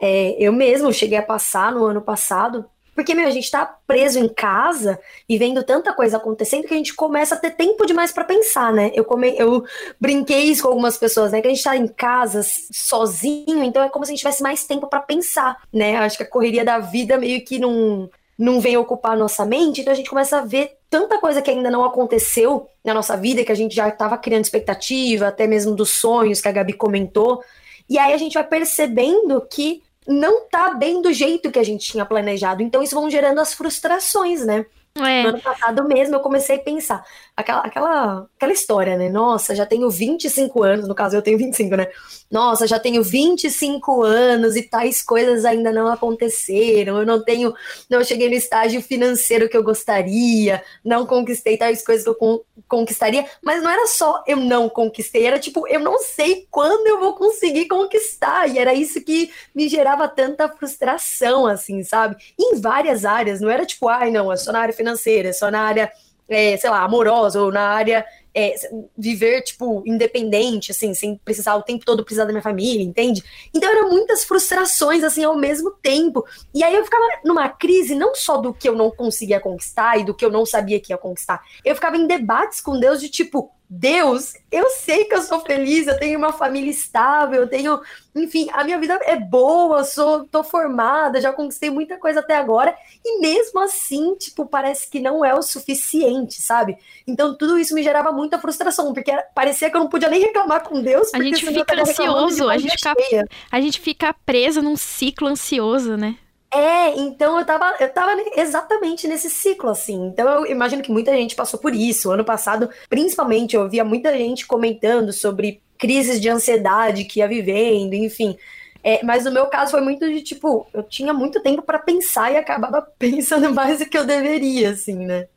É, 0.00 0.36
eu 0.40 0.52
mesmo 0.52 0.92
cheguei 0.92 1.16
a 1.16 1.22
passar 1.22 1.70
no 1.70 1.84
ano 1.84 2.02
passado, 2.02 2.64
porque, 2.92 3.14
meu, 3.14 3.28
a 3.28 3.30
gente 3.30 3.48
tá 3.48 3.64
preso 3.86 4.18
em 4.18 4.26
casa 4.26 4.98
e 5.28 5.38
vendo 5.38 5.62
tanta 5.62 5.92
coisa 5.92 6.16
acontecendo 6.16 6.66
que 6.66 6.74
a 6.74 6.76
gente 6.76 6.94
começa 6.94 7.36
a 7.36 7.38
ter 7.38 7.50
tempo 7.50 7.86
demais 7.86 8.10
para 8.10 8.24
pensar, 8.24 8.72
né? 8.72 8.90
Eu, 8.94 9.04
come... 9.04 9.36
eu 9.38 9.62
brinquei 10.00 10.44
isso 10.44 10.62
com 10.62 10.68
algumas 10.68 10.96
pessoas, 10.96 11.30
né? 11.30 11.40
Que 11.40 11.46
a 11.46 11.50
gente 11.50 11.62
tá 11.62 11.76
em 11.76 11.86
casa 11.86 12.40
sozinho, 12.72 13.62
então 13.62 13.84
é 13.84 13.88
como 13.90 14.04
se 14.04 14.10
a 14.10 14.12
gente 14.12 14.20
tivesse 14.20 14.42
mais 14.42 14.64
tempo 14.64 14.88
para 14.88 15.00
pensar, 15.00 15.56
né? 15.72 15.98
Acho 15.98 16.16
que 16.16 16.24
a 16.24 16.28
correria 16.28 16.64
da 16.64 16.80
vida 16.80 17.16
meio 17.16 17.44
que 17.44 17.60
não 17.60 18.10
não 18.38 18.60
vem 18.60 18.76
ocupar 18.76 19.12
a 19.12 19.16
nossa 19.16 19.44
mente, 19.44 19.80
então 19.80 19.92
a 19.92 19.96
gente 19.96 20.10
começa 20.10 20.38
a 20.38 20.42
ver 20.42 20.76
tanta 20.90 21.18
coisa 21.18 21.40
que 21.40 21.50
ainda 21.50 21.70
não 21.70 21.84
aconteceu 21.84 22.68
na 22.84 22.92
nossa 22.92 23.16
vida, 23.16 23.44
que 23.44 23.52
a 23.52 23.56
gente 23.56 23.74
já 23.74 23.88
estava 23.88 24.18
criando 24.18 24.44
expectativa, 24.44 25.28
até 25.28 25.46
mesmo 25.46 25.74
dos 25.74 25.90
sonhos 25.90 26.40
que 26.40 26.48
a 26.48 26.52
Gabi 26.52 26.74
comentou. 26.74 27.42
E 27.88 27.98
aí 27.98 28.12
a 28.12 28.18
gente 28.18 28.34
vai 28.34 28.44
percebendo 28.44 29.40
que 29.50 29.82
não 30.06 30.46
tá 30.48 30.74
bem 30.74 31.02
do 31.02 31.12
jeito 31.12 31.50
que 31.50 31.58
a 31.58 31.64
gente 31.64 31.90
tinha 31.90 32.04
planejado. 32.04 32.62
Então 32.62 32.82
isso 32.82 32.94
vão 32.94 33.10
gerando 33.10 33.40
as 33.40 33.54
frustrações, 33.54 34.44
né? 34.44 34.66
É. 34.96 35.22
No 35.22 35.28
ano 35.30 35.40
passado 35.40 35.86
mesmo 35.86 36.14
eu 36.14 36.20
comecei 36.20 36.56
a 36.56 36.60
pensar, 36.60 37.04
aquela, 37.36 37.60
aquela, 37.60 38.26
aquela 38.34 38.52
história, 38.52 38.96
né? 38.96 39.10
Nossa, 39.10 39.54
já 39.54 39.66
tenho 39.66 39.90
25 39.90 40.62
anos, 40.62 40.88
no 40.88 40.94
caso 40.94 41.16
eu 41.16 41.22
tenho 41.22 41.36
25, 41.36 41.76
né? 41.76 41.88
Nossa, 42.30 42.66
já 42.66 42.78
tenho 42.78 43.02
25 43.02 44.02
anos 44.02 44.56
e 44.56 44.62
tais 44.62 45.02
coisas 45.02 45.44
ainda 45.44 45.70
não 45.70 45.86
aconteceram. 45.86 46.98
Eu 46.98 47.06
não 47.06 47.22
tenho, 47.22 47.52
não 47.90 48.02
cheguei 48.02 48.28
no 48.28 48.34
estágio 48.34 48.80
financeiro 48.80 49.48
que 49.50 49.56
eu 49.56 49.62
gostaria, 49.62 50.62
não 50.82 51.04
conquistei 51.04 51.58
tais 51.58 51.84
coisas 51.84 52.04
que 52.04 52.10
eu 52.10 52.44
conquistaria, 52.66 53.26
mas 53.42 53.62
não 53.62 53.70
era 53.70 53.86
só 53.86 54.24
eu 54.26 54.38
não 54.38 54.68
conquistei, 54.68 55.26
era 55.26 55.38
tipo, 55.38 55.68
eu 55.68 55.80
não 55.80 55.98
sei 55.98 56.46
quando 56.50 56.86
eu 56.86 56.98
vou 56.98 57.14
conseguir 57.14 57.68
conquistar. 57.68 58.48
E 58.48 58.58
era 58.58 58.72
isso 58.72 59.04
que 59.04 59.30
me 59.54 59.68
gerava 59.68 60.08
tanta 60.08 60.48
frustração, 60.48 61.46
assim, 61.46 61.84
sabe? 61.84 62.16
Em 62.38 62.58
várias 62.58 63.04
áreas, 63.04 63.42
não 63.42 63.50
era 63.50 63.66
tipo, 63.66 63.88
ai, 63.88 64.10
não, 64.10 64.32
é 64.32 64.36
só 64.36 64.52
na 64.52 64.60
área 64.60 64.74
financeira, 64.74 65.28
é 65.28 65.32
só 65.34 65.50
na 65.50 65.60
área 65.60 65.92
é, 66.28 66.56
sei 66.56 66.70
lá, 66.70 66.82
amorosa 66.82 67.40
ou 67.40 67.52
na 67.52 67.68
área 67.68 68.04
é, 68.36 68.54
viver, 68.96 69.40
tipo, 69.40 69.82
independente, 69.86 70.70
assim, 70.70 70.92
sem 70.92 71.16
precisar 71.16 71.56
o 71.56 71.62
tempo 71.62 71.86
todo 71.86 72.04
precisar 72.04 72.26
da 72.26 72.32
minha 72.32 72.42
família, 72.42 72.82
entende? 72.82 73.22
Então 73.54 73.70
eram 73.70 73.88
muitas 73.88 74.24
frustrações, 74.24 75.02
assim, 75.02 75.24
ao 75.24 75.34
mesmo 75.34 75.70
tempo. 75.70 76.22
E 76.52 76.62
aí 76.62 76.74
eu 76.74 76.84
ficava 76.84 77.02
numa 77.24 77.48
crise 77.48 77.94
não 77.94 78.14
só 78.14 78.36
do 78.36 78.52
que 78.52 78.68
eu 78.68 78.74
não 78.74 78.90
conseguia 78.90 79.40
conquistar 79.40 79.98
e 79.98 80.04
do 80.04 80.12
que 80.12 80.22
eu 80.22 80.30
não 80.30 80.44
sabia 80.44 80.78
que 80.78 80.92
ia 80.92 80.98
conquistar. 80.98 81.42
Eu 81.64 81.74
ficava 81.74 81.96
em 81.96 82.06
debates 82.06 82.60
com 82.60 82.78
Deus 82.78 83.00
de 83.00 83.08
tipo, 83.08 83.50
Deus, 83.68 84.34
eu 84.50 84.70
sei 84.70 85.04
que 85.04 85.14
eu 85.14 85.22
sou 85.22 85.40
feliz, 85.40 85.86
eu 85.86 85.98
tenho 85.98 86.18
uma 86.18 86.32
família 86.32 86.70
estável, 86.70 87.42
eu 87.42 87.48
tenho, 87.48 87.80
enfim, 88.14 88.48
a 88.52 88.62
minha 88.62 88.78
vida 88.78 88.94
é 89.02 89.16
boa, 89.16 89.82
sou, 89.82 90.24
tô 90.24 90.44
formada, 90.44 91.20
já 91.20 91.32
conquistei 91.32 91.68
muita 91.68 91.98
coisa 91.98 92.20
até 92.20 92.36
agora, 92.36 92.76
e 93.04 93.20
mesmo 93.20 93.58
assim, 93.58 94.14
tipo, 94.14 94.46
parece 94.46 94.88
que 94.88 95.00
não 95.00 95.24
é 95.24 95.34
o 95.34 95.42
suficiente, 95.42 96.40
sabe? 96.40 96.78
Então 97.06 97.36
tudo 97.36 97.58
isso 97.58 97.74
me 97.74 97.82
gerava 97.82 98.12
muita 98.12 98.38
frustração, 98.38 98.94
porque 98.94 99.12
parecia 99.34 99.68
que 99.68 99.76
eu 99.76 99.80
não 99.80 99.88
podia 99.88 100.08
nem 100.08 100.20
reclamar 100.20 100.62
com 100.62 100.80
Deus. 100.80 101.12
A 101.12 101.20
gente 101.20 101.44
fica 101.44 101.80
ansioso, 101.80 102.48
a 102.48 102.58
gente 102.58 102.76
fica, 102.76 103.28
a 103.50 103.60
gente 103.60 103.80
fica 103.80 104.14
preso 104.24 104.62
num 104.62 104.76
ciclo 104.76 105.26
ansioso, 105.26 105.96
né? 105.96 106.16
É, 106.56 106.98
então 106.98 107.38
eu 107.38 107.44
tava, 107.44 107.76
eu 107.78 107.92
tava 107.92 108.12
exatamente 108.34 109.06
nesse 109.06 109.28
ciclo, 109.28 109.68
assim. 109.68 110.06
Então 110.06 110.26
eu 110.26 110.46
imagino 110.46 110.82
que 110.82 110.90
muita 110.90 111.12
gente 111.12 111.34
passou 111.34 111.60
por 111.60 111.74
isso. 111.74 112.10
Ano 112.10 112.24
passado, 112.24 112.70
principalmente, 112.88 113.54
eu 113.54 113.62
ouvia 113.62 113.84
muita 113.84 114.16
gente 114.16 114.46
comentando 114.46 115.12
sobre 115.12 115.60
crises 115.76 116.18
de 116.18 116.30
ansiedade 116.30 117.04
que 117.04 117.20
ia 117.20 117.28
vivendo, 117.28 117.92
enfim. 117.92 118.38
É, 118.82 119.04
mas 119.04 119.26
no 119.26 119.32
meu 119.32 119.46
caso 119.48 119.72
foi 119.72 119.82
muito 119.82 120.08
de 120.08 120.22
tipo, 120.22 120.66
eu 120.72 120.82
tinha 120.82 121.12
muito 121.12 121.42
tempo 121.42 121.60
para 121.60 121.78
pensar 121.78 122.32
e 122.32 122.38
acabava 122.38 122.80
pensando 122.98 123.52
mais 123.52 123.80
do 123.80 123.86
que 123.86 123.98
eu 123.98 124.06
deveria, 124.06 124.70
assim, 124.70 125.04
né? 125.04 125.28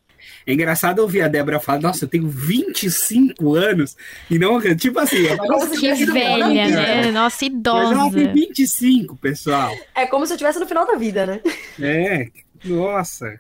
É 0.50 0.54
engraçado 0.54 0.98
ouvir 0.98 1.22
a 1.22 1.28
Débora 1.28 1.60
falar, 1.60 1.80
nossa, 1.80 2.06
eu 2.06 2.10
tenho 2.10 2.28
25 2.28 3.54
anos, 3.54 3.96
e 4.32 4.40
não, 4.40 4.60
tipo 4.76 4.98
assim... 4.98 5.28
Nossa, 5.48 5.78
que 5.78 6.06
velha, 6.06 6.48
né? 6.48 7.12
Nossa, 7.12 7.46
idosa. 7.46 7.94
Mas 7.94 8.00
ela 8.00 8.12
tem 8.12 8.34
25, 8.34 9.16
pessoal. 9.18 9.72
É 9.94 10.08
como 10.08 10.26
se 10.26 10.34
eu 10.34 10.38
estivesse 10.38 10.58
no 10.58 10.66
final 10.66 10.88
da 10.88 10.96
vida, 10.96 11.24
né? 11.28 11.40
É, 11.80 12.30
nossa. 12.64 13.40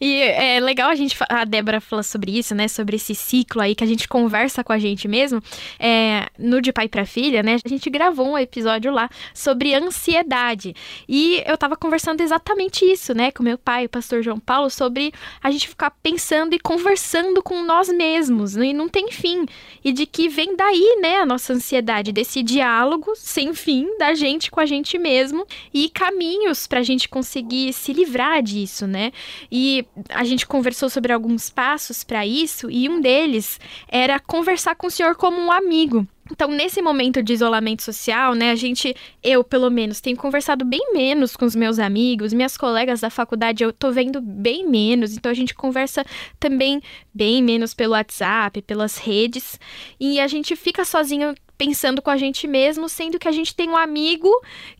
E 0.00 0.22
é 0.22 0.58
legal 0.60 0.88
a 0.88 0.94
gente, 0.94 1.16
a 1.28 1.44
Débora 1.44 1.80
fala 1.80 2.02
sobre 2.02 2.36
isso, 2.36 2.54
né? 2.54 2.68
Sobre 2.68 2.96
esse 2.96 3.14
ciclo 3.14 3.60
aí 3.60 3.74
que 3.74 3.84
a 3.84 3.86
gente 3.86 4.08
conversa 4.08 4.64
com 4.64 4.72
a 4.72 4.78
gente 4.78 5.06
mesmo. 5.06 5.42
É, 5.78 6.26
no 6.38 6.60
De 6.60 6.72
Pai 6.72 6.88
para 6.88 7.04
Filha, 7.04 7.42
né? 7.42 7.58
A 7.64 7.68
gente 7.68 7.88
gravou 7.90 8.32
um 8.32 8.38
episódio 8.38 8.90
lá 8.90 9.10
sobre 9.34 9.74
ansiedade. 9.74 10.74
E 11.08 11.42
eu 11.46 11.56
tava 11.58 11.76
conversando 11.76 12.20
exatamente 12.20 12.84
isso, 12.84 13.14
né? 13.14 13.30
Com 13.30 13.42
meu 13.42 13.58
pai, 13.58 13.86
o 13.86 13.88
pastor 13.88 14.22
João 14.22 14.40
Paulo, 14.40 14.70
sobre 14.70 15.12
a 15.42 15.50
gente 15.50 15.68
ficar 15.68 15.90
pensando 16.02 16.54
e 16.54 16.58
conversando 16.58 17.42
com 17.42 17.62
nós 17.62 17.88
mesmos. 17.88 18.56
Né? 18.56 18.68
E 18.68 18.72
não 18.72 18.88
tem 18.88 19.10
fim. 19.10 19.46
E 19.84 19.92
de 19.92 20.06
que 20.06 20.28
vem 20.28 20.56
daí, 20.56 20.98
né? 21.00 21.18
A 21.18 21.26
nossa 21.26 21.52
ansiedade, 21.52 22.12
desse 22.12 22.42
diálogo 22.42 23.12
sem 23.14 23.54
fim 23.54 23.98
da 23.98 24.14
gente 24.14 24.50
com 24.50 24.60
a 24.60 24.66
gente 24.66 24.98
mesmo. 24.98 25.46
E 25.72 25.88
caminhos 25.90 26.66
pra 26.66 26.82
gente 26.82 27.08
conseguir 27.08 27.72
se 27.72 27.92
livrar 27.92 28.41
disso, 28.42 28.86
né? 28.86 29.12
E 29.50 29.86
a 30.08 30.24
gente 30.24 30.46
conversou 30.46 30.90
sobre 30.90 31.12
alguns 31.12 31.48
passos 31.48 32.04
para 32.04 32.26
isso, 32.26 32.70
e 32.70 32.88
um 32.88 33.00
deles 33.00 33.60
era 33.88 34.18
conversar 34.18 34.74
com 34.74 34.86
o 34.86 34.90
senhor 34.90 35.14
como 35.14 35.40
um 35.40 35.52
amigo. 35.52 36.06
Então, 36.30 36.48
nesse 36.48 36.80
momento 36.80 37.22
de 37.22 37.32
isolamento 37.32 37.82
social, 37.82 38.34
né, 38.34 38.52
a 38.52 38.54
gente, 38.54 38.94
eu 39.22 39.42
pelo 39.42 39.68
menos, 39.70 40.00
tenho 40.00 40.16
conversado 40.16 40.64
bem 40.64 40.92
menos 40.94 41.36
com 41.36 41.44
os 41.44 41.54
meus 41.54 41.78
amigos, 41.78 42.32
minhas 42.32 42.56
colegas 42.56 43.00
da 43.00 43.10
faculdade 43.10 43.62
eu 43.62 43.72
tô 43.72 43.90
vendo 43.90 44.20
bem 44.20 44.66
menos, 44.66 45.14
então 45.14 45.30
a 45.30 45.34
gente 45.34 45.54
conversa 45.54 46.04
também 46.38 46.80
bem 47.12 47.42
menos 47.42 47.74
pelo 47.74 47.92
WhatsApp, 47.92 48.62
pelas 48.62 48.96
redes, 48.96 49.58
e 50.00 50.20
a 50.20 50.26
gente 50.26 50.56
fica 50.56 50.84
sozinho 50.84 51.34
pensando 51.64 52.02
com 52.02 52.10
a 52.10 52.16
gente 52.16 52.48
mesmo, 52.48 52.88
sendo 52.88 53.20
que 53.20 53.28
a 53.28 53.32
gente 53.32 53.54
tem 53.54 53.70
um 53.70 53.76
amigo 53.76 54.28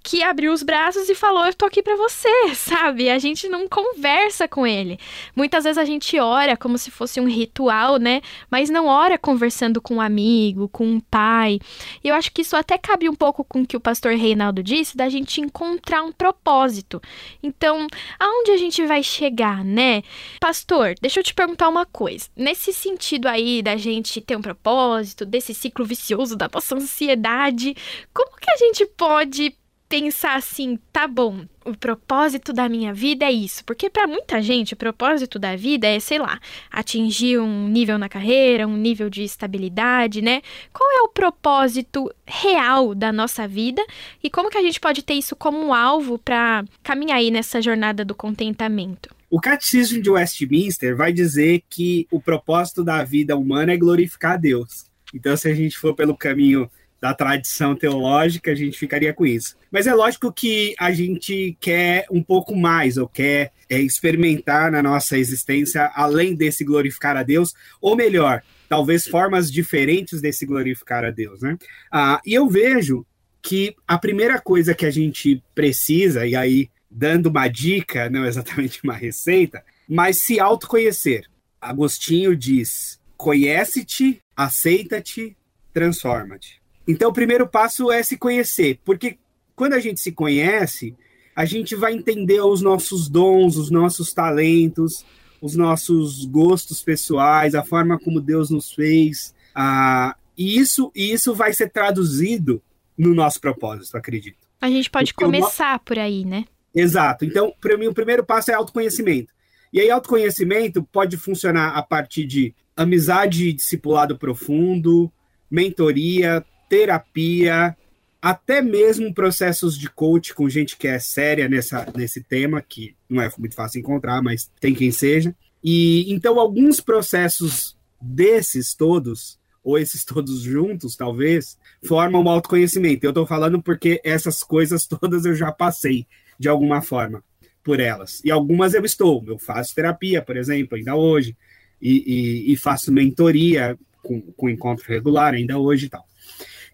que 0.03 0.21
abriu 0.21 0.53
os 0.53 0.65
braços 0.65 1.09
e 1.09 1.15
falou: 1.15 1.47
Eu 1.47 1.55
tô 1.55 1.67
aqui 1.67 1.81
para 1.81 1.95
você, 1.95 2.29
sabe? 2.57 3.09
A 3.09 3.21
gente 3.21 3.49
não 3.49 3.69
conversa 3.69 4.49
com 4.49 4.67
ele. 4.67 4.99
Muitas 5.37 5.63
vezes 5.63 5.79
a 5.79 5.85
gente 5.85 6.19
ora 6.19 6.57
como 6.57 6.77
se 6.77 6.91
fosse 6.91 7.21
um 7.21 7.29
ritual, 7.29 7.99
né? 7.99 8.21
Mas 8.51 8.69
não 8.69 8.87
ora 8.87 9.17
conversando 9.17 9.81
com 9.81 9.95
um 9.95 10.01
amigo, 10.01 10.69
com 10.69 10.85
um 10.85 10.99
pai. 10.99 11.61
E 12.03 12.09
eu 12.09 12.17
acho 12.17 12.33
que 12.33 12.43
isso 12.43 12.57
até 12.57 12.77
cabe 12.77 13.09
um 13.09 13.15
pouco 13.15 13.45
com 13.45 13.63
o 13.63 13.67
que 13.67 13.77
o 13.77 13.81
pastor 13.81 14.15
Reinaldo 14.15 14.61
disse, 14.61 14.97
da 14.97 15.09
gente 15.09 15.41
encontrar 15.41 16.03
um 16.03 16.11
propósito. 16.11 17.01
Então, 17.41 17.87
aonde 18.19 18.51
a 18.51 18.57
gente 18.57 18.85
vai 18.87 19.05
chegar, 19.05 19.65
né? 19.65 20.03
Pastor, 20.41 20.97
deixa 21.01 21.21
eu 21.21 21.25
te 21.25 21.33
perguntar 21.33 21.69
uma 21.69 21.87
coisa. 21.87 22.29
Nesse 22.37 22.73
sentido 22.73 23.29
aí 23.29 23.63
da 23.63 23.77
gente 23.77 24.21
ter 24.21 24.37
um 24.37 24.43
propósito, 24.43 25.25
desse 25.25 25.55
ciclo 25.55 25.85
vicioso 25.85 26.35
da 26.35 26.51
nossa 26.53 26.72
ansiedade. 26.75 27.75
Como 28.13 28.37
que 28.37 28.51
a 28.51 28.57
gente 28.57 28.87
pode 28.87 29.55
pensar 29.93 30.37
assim, 30.37 30.79
tá 30.91 31.07
bom, 31.07 31.45
o 31.67 31.77
propósito 31.77 32.51
da 32.51 32.67
minha 32.67 32.95
vida 32.95 33.27
é 33.27 33.31
isso, 33.31 33.63
porque 33.63 33.91
para 33.91 34.07
muita 34.07 34.41
gente 34.41 34.73
o 34.73 34.77
propósito 34.77 35.39
da 35.39 35.55
vida 35.55 35.87
é, 35.87 36.01
sei 36.01 36.19
lá, 36.19 36.41
atingir 36.71 37.39
um 37.39 37.69
nível 37.69 37.99
na 37.99 38.09
carreira, 38.09 38.67
um 38.67 38.75
nível 38.75 39.11
de 39.11 39.23
estabilidade, 39.23 40.23
né? 40.23 40.41
Qual 40.73 40.91
é 40.91 41.03
o 41.03 41.09
propósito 41.09 42.11
real 42.27 42.95
da 42.95 43.13
nossa 43.13 43.47
vida 43.47 43.85
e 44.25 44.31
como 44.31 44.49
que 44.49 44.57
a 44.57 44.63
gente 44.63 44.81
pode 44.81 45.03
ter 45.03 45.13
isso 45.13 45.37
como 45.37 45.59
um 45.59 45.75
alvo 45.75 46.19
para 46.19 46.65
caminhar 46.83 47.19
aí 47.19 47.31
nessa 47.31 47.61
jornada 47.61 48.03
do 48.03 48.15
contentamento? 48.15 49.15
O 49.29 49.39
Catecismo 49.41 50.01
de 50.01 50.09
Westminster 50.09 50.97
vai 50.97 51.13
dizer 51.13 51.65
que 51.69 52.07
o 52.11 52.19
propósito 52.19 52.83
da 52.83 53.05
vida 53.05 53.37
humana 53.37 53.73
é 53.73 53.77
glorificar 53.77 54.33
a 54.33 54.37
Deus. 54.39 54.91
Então, 55.13 55.37
se 55.37 55.49
a 55.49 55.55
gente 55.55 55.79
for 55.79 55.95
pelo 55.95 56.17
caminho 56.17 56.71
da 57.01 57.13
tradição 57.13 57.75
teológica, 57.75 58.53
a 58.53 58.55
gente 58.55 58.79
ficaria 58.79 59.13
com 59.13 59.27
isso. 59.27 59.57
Mas 59.73 59.89
é 59.89 59.95
lógico 59.95 60.33
que 60.33 60.73
a 60.79 60.93
gente 60.93 61.57
quer 61.61 62.07
um 62.09 62.23
pouco 62.23 62.55
mais, 62.55 62.97
ou 62.97 63.09
quer 63.09 63.51
é, 63.69 63.81
experimentar 63.81 64.71
na 64.71 64.81
nossa 64.81 65.19
existência, 65.19 65.91
além 65.97 66.37
desse 66.37 66.65
glorificar 66.65 67.17
a 67.17 67.25
Deus, 67.25 67.55
ou 67.81 67.97
melhor, 67.97 68.41
talvez 68.69 69.05
formas 69.05 69.51
diferentes 69.51 70.21
desse 70.21 70.47
glorificar 70.47 71.05
a 71.05 71.11
Deus, 71.11 71.43
né? 71.43 71.59
Ah, 71.91 72.21
e 72.25 72.35
eu 72.35 72.49
vejo 72.49 73.05
que 73.43 73.75
a 73.87 73.99
primeira 73.99 74.41
coisa 74.41 74.73
que 74.73 74.87
a 74.87 74.91
gente 74.91 75.43
precisa, 75.55 76.25
e 76.25 76.37
aí 76.37 76.71
dando 76.89 77.27
uma 77.27 77.49
dica, 77.49 78.09
não 78.09 78.25
exatamente 78.25 78.79
uma 78.85 78.95
receita, 78.95 79.65
mas 79.89 80.19
se 80.19 80.39
autoconhecer. 80.39 81.27
Agostinho 81.61 82.37
diz: 82.37 83.01
conhece-te, 83.23 84.21
aceita-te, 84.37 85.37
transforma-te. 85.73 86.61
Então, 86.89 87.11
o 87.11 87.13
primeiro 87.13 87.47
passo 87.47 87.93
é 87.93 88.03
se 88.03 88.17
conhecer, 88.17 88.81
porque 88.85 89.17
quando 89.55 89.75
a 89.75 89.79
gente 89.79 90.01
se 90.01 90.11
conhece, 90.11 90.97
a 91.37 91.45
gente 91.45 91.77
vai 91.77 91.93
entender 91.95 92.41
os 92.41 92.61
nossos 92.61 93.09
dons, 93.09 93.57
os 93.57 93.71
nossos 93.71 94.13
talentos, 94.13 95.07
os 95.41 95.55
nossos 95.55 96.25
gostos 96.25 96.83
pessoais, 96.83 97.55
a 97.55 97.63
forma 97.63 97.97
como 97.97 98.21
Deus 98.21 98.51
nos 98.51 98.73
fez. 98.73 99.33
Ah, 99.55 100.17
e, 100.37 100.59
isso, 100.59 100.91
e 100.93 101.13
isso 101.13 101.33
vai 101.33 101.53
ser 101.53 101.71
traduzido 101.71 102.61
no 102.99 103.15
nosso 103.15 103.41
propósito, 103.41 103.97
acredito. 103.97 104.49
A 104.61 104.69
gente 104.69 104.91
pode 104.91 105.15
Porque 105.15 105.25
começar 105.25 105.79
por 105.79 105.97
aí, 105.97 106.25
né? 106.25 106.45
Exato. 106.75 107.25
Então, 107.25 107.55
para 107.61 107.79
mim, 107.79 107.87
o 107.87 107.95
primeiro 107.95 108.25
passo 108.25 108.51
é 108.51 108.55
autoconhecimento. 108.55 109.33
E 109.73 109.81
aí, 109.81 109.89
autoconhecimento 109.89 110.83
pode 110.83 111.17
funcionar 111.17 111.69
a 111.69 111.83
partir 111.83 112.27
de 112.27 112.53
amizade 112.77 113.49
e 113.49 113.53
discipulado 113.53 114.19
profundo, 114.19 115.11
mentoria, 115.51 116.45
terapia, 116.69 117.77
até 118.21 118.63
mesmo 118.63 119.13
processos 119.13 119.77
de 119.77 119.91
coach 119.91 120.33
com 120.33 120.49
gente 120.49 120.77
que 120.77 120.87
é 120.87 120.99
séria 120.99 121.49
nessa, 121.49 121.93
nesse 121.97 122.23
tema, 122.23 122.63
que 122.63 122.95
não 123.09 123.21
é 123.21 123.31
muito 123.37 123.55
fácil 123.55 123.81
encontrar, 123.81 124.23
mas 124.23 124.51
tem 124.61 124.75
quem 124.75 124.93
seja. 124.93 125.35
E 125.63 126.13
então 126.13 126.39
alguns 126.39 126.81
processos 126.81 127.77
desses 128.01 128.75
todos, 128.75 129.39
ou 129.63 129.79
esses 129.79 130.05
todos 130.05 130.41
juntos, 130.41 130.97
talvez, 130.97 131.59
formam 131.85 132.23
o 132.23 132.29
autoconhecimento. 132.29 133.05
Eu 133.05 133.11
estou 133.11 133.27
falando 133.27 133.61
porque 133.61 134.01
essas 134.05 134.43
coisas 134.43 134.87
todas 134.89 135.25
eu 135.25 135.35
já 135.35 135.51
passei 135.51 136.07
de 136.39 136.49
alguma 136.49 136.81
forma 136.81 137.23
por 137.63 137.81
elas. 137.81 138.21
E 138.25 138.31
algumas 138.31 138.75
eu 138.75 138.85
estou. 138.85 139.23
Eu 139.27 139.39
faço 139.39 139.75
terapia, 139.75 140.23
por 140.23 140.37
exemplo, 140.37 140.77
ainda 140.77 140.95
hoje, 140.95 141.37
e, 141.83 142.49
e, 142.49 142.53
e 142.53 142.57
faço 142.57 142.93
mentoria 142.93 143.77
com, 144.01 144.21
com 144.21 144.49
encontro 144.49 144.87
regular 144.89 145.35
ainda 145.35 145.59
hoje 145.59 145.87
e 145.87 145.89
tal. 145.89 146.07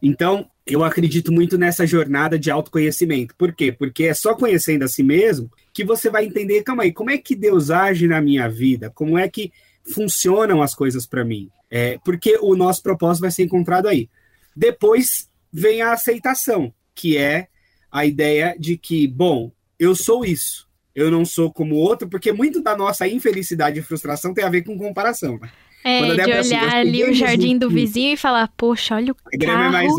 Então, 0.03 0.49
eu 0.67 0.85
acredito 0.85 1.33
muito 1.33 1.57
nessa 1.57 1.87
jornada 1.87 2.38
de 2.38 2.50
autoconhecimento. 2.50 3.35
Por 3.37 3.53
quê? 3.53 3.73
Porque 3.73 4.05
é 4.05 4.15
só 4.15 4.35
conhecendo 4.35 4.85
a 4.85 4.88
si 4.88 5.03
mesmo 5.03 5.50
que 5.73 5.85
você 5.85 6.11
vai 6.11 6.27
entender, 6.27 6.62
calma 6.62 6.83
aí, 6.83 6.93
como 6.93 7.11
é 7.11 7.19
que 7.19 7.35
Deus 7.35 7.71
age 7.71 8.07
na 8.07 8.21
minha 8.21 8.49
vida? 8.49 8.91
Como 8.91 9.19
é 9.19 9.29
que 9.29 9.50
funcionam 9.95 10.62
as 10.62 10.75
coisas 10.75 11.07
para 11.07 11.25
mim? 11.25 11.49
É, 11.71 11.99
porque 12.05 12.38
o 12.41 12.55
nosso 12.55 12.83
propósito 12.83 13.23
vai 13.23 13.31
ser 13.31 13.45
encontrado 13.45 13.88
aí. 13.88 14.09
Depois 14.55 15.29
vem 15.53 15.81
a 15.81 15.93
aceitação, 15.93 16.73
que 16.95 17.17
é 17.17 17.49
a 17.91 18.05
ideia 18.05 18.55
de 18.59 18.77
que, 18.77 19.09
bom, 19.09 19.50
eu 19.79 19.95
sou 19.95 20.25
isso, 20.25 20.67
eu 20.95 21.11
não 21.11 21.25
sou 21.25 21.52
como 21.52 21.76
outro, 21.76 22.09
porque 22.09 22.33
muito 22.33 22.62
da 22.62 22.76
nossa 22.76 23.07
infelicidade 23.07 23.78
e 23.78 23.83
frustração 23.83 24.35
tem 24.35 24.45
a 24.45 24.50
ver 24.50 24.62
com 24.62 24.76
comparação, 24.76 25.38
né? 25.38 25.50
É, 25.85 26.02
de 26.02 26.11
olhar 26.11 26.38
assim, 26.38 26.54
ali 26.54 27.04
o 27.04 27.14
jardim 27.14 27.57
do 27.57 27.71
vizinho 27.71 28.14
e 28.14 28.16
falar, 28.16 28.52
poxa, 28.57 28.97
olha 28.97 29.12
o 29.12 29.16
é 29.33 29.38
carro, 29.38 29.97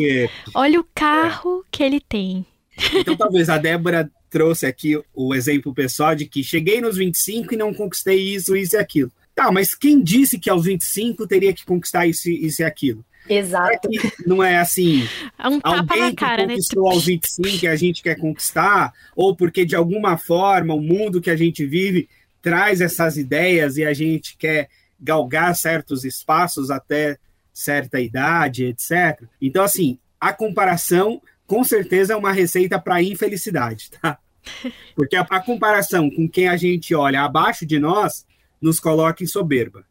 olha 0.54 0.80
o 0.80 0.86
carro 0.94 1.64
que 1.72 1.82
ele 1.82 2.02
tem. 2.02 2.46
Então 2.94 3.16
talvez 3.16 3.50
a 3.50 3.58
Débora 3.58 4.12
trouxe 4.30 4.66
aqui 4.66 5.02
o 5.14 5.34
exemplo 5.34 5.74
pessoal 5.74 6.16
de 6.16 6.26
que 6.26 6.44
cheguei 6.44 6.82
nos 6.82 6.98
25 6.98 7.54
e 7.54 7.58
não 7.58 7.74
conquistei 7.74 8.20
isso, 8.20 8.56
isso 8.56 8.76
e 8.76 8.80
aquilo. 8.80 9.12
Tá, 9.34 9.52
mas 9.52 9.74
quem 9.74 10.04
disse 10.04 10.38
que 10.38 10.50
aos 10.50 10.66
25 10.66 11.26
teria 11.26 11.54
que 11.54 11.66
conquistar 11.66 12.06
isso, 12.06 12.30
isso 12.30 12.62
e 12.62 12.66
aquilo? 12.66 13.06
Exato. 13.30 13.88
não 14.26 14.44
é 14.44 14.58
assim. 14.58 15.08
É 15.38 15.48
um 15.48 15.60
tapa 15.60 15.96
na 15.96 16.14
cara, 16.14 16.46
né? 16.46 16.54
conquistou 16.54 16.90
né? 16.90 16.96
aos 16.96 17.06
25 17.06 17.60
que 17.60 17.68
a 17.68 17.76
gente 17.76 18.02
quer 18.02 18.16
conquistar, 18.16 18.92
ou 19.16 19.36
porque 19.36 19.66
de 19.66 19.76
alguma 19.76 20.18
forma 20.18 20.74
o 20.74 20.82
mundo 20.82 21.22
que 21.22 21.30
a 21.30 21.36
gente 21.36 21.66
vive 21.66 22.10
traz 22.42 22.82
essas 22.82 23.18
ideias 23.18 23.78
e 23.78 23.86
a 23.86 23.94
gente 23.94 24.36
quer 24.38 24.70
galgar 25.00 25.56
certos 25.56 26.04
espaços 26.04 26.72
até 26.72 27.18
certa 27.54 28.00
idade, 28.00 28.66
etc. 28.66 29.24
Então, 29.42 29.64
assim, 29.64 30.00
a 30.20 30.34
comparação 30.34 31.22
com 31.46 31.64
certeza 31.64 32.14
é 32.14 32.16
uma 32.16 32.32
receita 32.32 32.80
para 32.80 33.02
infelicidade, 33.02 33.90
tá? 33.92 34.20
Porque 34.96 35.16
a, 35.16 35.22
a, 35.22 35.40
comparação 35.40 36.10
com 36.10 36.28
quem 36.28 36.48
a 36.48 36.56
gente 36.56 36.94
olha 36.94 37.24
abaixo 37.24 37.66
de 37.66 37.80
nós 37.80 38.26
nos 38.62 38.80
coloca 38.80 39.24
em 39.24 39.28
soberba. 39.28 39.86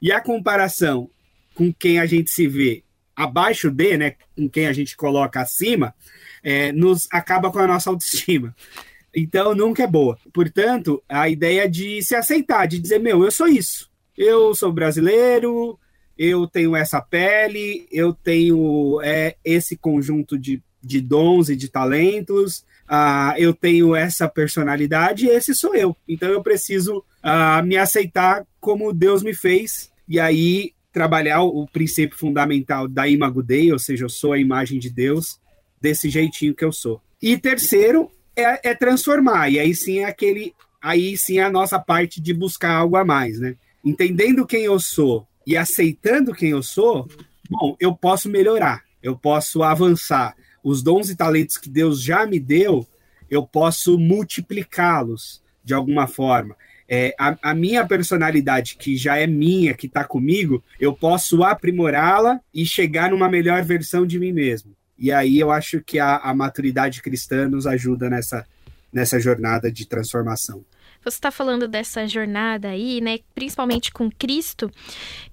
E 0.00 0.12
a 0.12 0.20
comparação 0.20 1.10
com 1.60 1.72
quem 1.72 2.00
a 2.00 2.06
gente 2.06 2.30
se 2.30 2.48
vê 2.48 2.82
abaixo 3.14 3.70
de, 3.70 3.98
né, 3.98 4.14
com 4.34 4.48
quem 4.48 4.66
a 4.66 4.72
gente 4.72 4.96
coloca 4.96 5.42
acima, 5.42 5.94
é, 6.42 6.72
nos 6.72 7.06
acaba 7.12 7.50
com 7.52 7.58
a 7.58 7.66
nossa 7.66 7.90
autoestima. 7.90 8.56
Então, 9.14 9.54
nunca 9.54 9.82
é 9.82 9.86
boa. 9.86 10.16
Portanto, 10.32 11.02
a 11.08 11.28
ideia 11.28 11.68
de 11.68 12.00
se 12.02 12.14
aceitar, 12.14 12.66
de 12.66 12.78
dizer, 12.78 12.98
meu, 12.98 13.24
eu 13.24 13.30
sou 13.30 13.48
isso 13.48 13.90
eu 14.20 14.54
sou 14.54 14.70
brasileiro, 14.70 15.78
eu 16.18 16.46
tenho 16.46 16.76
essa 16.76 17.00
pele, 17.00 17.88
eu 17.90 18.12
tenho 18.12 19.00
é, 19.02 19.34
esse 19.42 19.78
conjunto 19.78 20.38
de, 20.38 20.62
de 20.82 21.00
dons 21.00 21.48
e 21.48 21.56
de 21.56 21.70
talentos, 21.70 22.58
uh, 22.86 23.32
eu 23.38 23.54
tenho 23.54 23.96
essa 23.96 24.28
personalidade 24.28 25.26
esse 25.26 25.54
sou 25.54 25.74
eu. 25.74 25.96
Então 26.06 26.28
eu 26.28 26.42
preciso 26.42 26.98
uh, 26.98 27.64
me 27.64 27.78
aceitar 27.78 28.46
como 28.60 28.92
Deus 28.92 29.22
me 29.22 29.32
fez 29.32 29.90
e 30.06 30.20
aí 30.20 30.74
trabalhar 30.92 31.42
o, 31.42 31.66
princípio 31.66 32.18
fundamental 32.18 32.88
da 32.88 33.08
imago 33.08 33.42
Dei, 33.42 33.72
ou 33.72 33.78
seja, 33.78 34.04
eu 34.04 34.08
sou 34.08 34.32
a 34.32 34.38
imagem 34.38 34.78
de 34.78 34.90
Deus 34.90 35.40
desse 35.80 36.10
jeitinho 36.10 36.54
que 36.54 36.64
eu 36.64 36.72
sou. 36.72 37.00
E 37.22 37.38
terceiro 37.38 38.10
é, 38.36 38.70
é 38.70 38.74
transformar, 38.74 39.50
e 39.50 39.58
aí 39.58 39.74
sim 39.74 40.00
é 40.00 40.04
aquele, 40.04 40.54
aí 40.80 41.16
sim 41.16 41.38
é 41.38 41.44
a 41.44 41.50
nossa 41.50 41.78
parte 41.78 42.20
de 42.20 42.34
buscar 42.34 42.72
algo 42.72 42.96
a 42.96 43.04
mais, 43.04 43.38
né? 43.38 43.56
entendendo 43.84 44.46
quem 44.46 44.64
eu 44.64 44.78
sou 44.78 45.26
e 45.46 45.56
aceitando 45.56 46.34
quem 46.34 46.50
eu 46.50 46.62
sou, 46.62 47.08
bom, 47.48 47.76
eu 47.80 47.94
posso 47.94 48.28
melhorar, 48.28 48.84
eu 49.02 49.16
posso 49.16 49.62
avançar. 49.62 50.36
Os 50.62 50.82
dons 50.82 51.08
e 51.08 51.16
talentos 51.16 51.56
que 51.56 51.70
Deus 51.70 52.02
já 52.02 52.26
me 52.26 52.38
deu, 52.38 52.86
eu 53.30 53.46
posso 53.46 53.98
multiplicá-los 53.98 55.42
de 55.64 55.72
alguma 55.72 56.06
forma. 56.06 56.54
É, 56.92 57.14
a, 57.16 57.38
a, 57.40 57.54
minha 57.54 57.86
personalidade, 57.86 58.74
que 58.74 58.96
já 58.96 59.16
é 59.16 59.24
minha, 59.24 59.74
que 59.74 59.86
está 59.86 60.02
comigo, 60.02 60.60
eu 60.80 60.92
posso 60.92 61.44
aprimorá-la 61.44 62.40
e 62.52 62.66
chegar 62.66 63.12
numa 63.12 63.28
melhor 63.28 63.62
versão 63.62 64.04
de 64.04 64.18
mim 64.18 64.32
mesmo. 64.32 64.74
E 64.98 65.12
aí 65.12 65.38
eu 65.38 65.52
acho 65.52 65.80
que 65.80 66.00
a, 66.00 66.16
a 66.16 66.34
maturidade 66.34 67.00
cristã 67.00 67.48
nos 67.48 67.64
ajuda 67.64 68.10
nessa, 68.10 68.44
nessa 68.92 69.20
jornada 69.20 69.70
de 69.70 69.86
transformação. 69.86 70.64
Você 71.02 71.16
está 71.16 71.30
falando 71.30 71.66
dessa 71.66 72.06
jornada 72.06 72.68
aí, 72.68 73.00
né? 73.00 73.18
Principalmente 73.34 73.90
com 73.90 74.10
Cristo. 74.10 74.70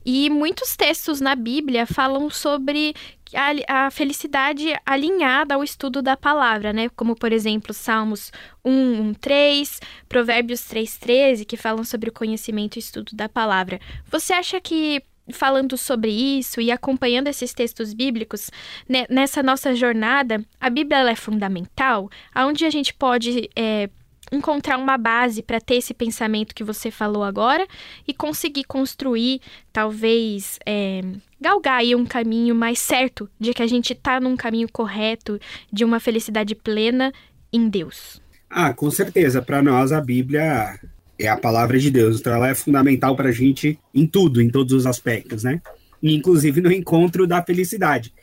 E 0.05 0.29
muitos 0.29 0.77
textos 0.77 1.19
na 1.19 1.35
Bíblia 1.35 1.85
falam 1.85 2.29
sobre 2.29 2.95
a, 3.33 3.85
a, 3.85 3.91
felicidade 3.91 4.73
alinhada 4.85 5.55
ao 5.55 5.63
estudo 5.63 6.01
da 6.01 6.15
palavra, 6.15 6.71
né? 6.71 6.89
Como, 6.95 7.15
por 7.15 7.33
exemplo, 7.33 7.73
Salmos 7.73 8.31
1, 8.63 9.09
1 9.09 9.13
3, 9.15 9.79
Provérbios 10.07 10.61
3, 10.61 10.97
13, 10.97 11.45
que 11.45 11.57
falam 11.57 11.83
sobre 11.83 12.09
o 12.09 12.13
conhecimento 12.13 12.77
e 12.77 12.79
estudo 12.79 13.15
da 13.15 13.27
palavra. 13.27 13.79
Você 14.09 14.33
acha 14.33 14.61
que 14.61 15.03
falando 15.29 15.77
sobre 15.77 16.09
isso 16.09 16.61
e 16.61 16.71
acompanhando 16.71 17.27
esses 17.27 17.53
textos 17.53 17.93
bíblicos, 17.93 18.49
né, 18.87 19.05
nessa 19.09 19.43
nossa 19.43 19.75
jornada, 19.75 20.43
a 20.59 20.69
Bíblia 20.69 21.09
é 21.09 21.15
fundamental, 21.15 22.09
aonde 22.33 22.65
a 22.65 22.69
gente 22.69 22.93
pode 22.93 23.49
é, 23.55 23.89
encontrar 24.31 24.77
uma 24.77 24.97
base 24.97 25.41
para 25.41 25.59
ter 25.59 25.75
esse 25.75 25.93
pensamento 25.93 26.53
que 26.53 26.63
você 26.63 26.91
falou 26.91 27.23
agora 27.23 27.65
e 28.07 28.13
conseguir 28.13 28.65
construir, 28.65 29.41
talvez, 29.71 30.59
é, 30.65 31.01
galgar 31.39 31.79
aí 31.79 31.95
um 31.95 32.05
caminho 32.05 32.53
mais 32.53 32.79
certo 32.79 33.29
de 33.39 33.53
que 33.53 33.61
a 33.61 33.67
gente 33.67 33.93
está 33.93 34.19
num 34.19 34.35
caminho 34.35 34.67
correto 34.71 35.39
de 35.71 35.85
uma 35.85 35.99
felicidade 35.99 36.55
plena 36.55 37.13
em 37.51 37.69
Deus. 37.69 38.21
Ah, 38.49 38.73
com 38.73 38.89
certeza. 38.89 39.41
Para 39.41 39.61
nós, 39.61 39.91
a 39.91 40.01
Bíblia 40.01 40.79
é 41.19 41.27
a 41.27 41.37
palavra 41.37 41.79
de 41.79 41.89
Deus. 41.89 42.19
Então, 42.19 42.33
ela 42.33 42.49
é 42.49 42.55
fundamental 42.55 43.15
para 43.15 43.29
a 43.29 43.33
gente 43.33 43.79
em 43.93 44.05
tudo, 44.05 44.41
em 44.41 44.49
todos 44.49 44.73
os 44.73 44.85
aspectos, 44.85 45.43
né? 45.43 45.61
Inclusive 46.01 46.61
no 46.61 46.71
encontro 46.71 47.25
da 47.25 47.41
felicidade. 47.43 48.13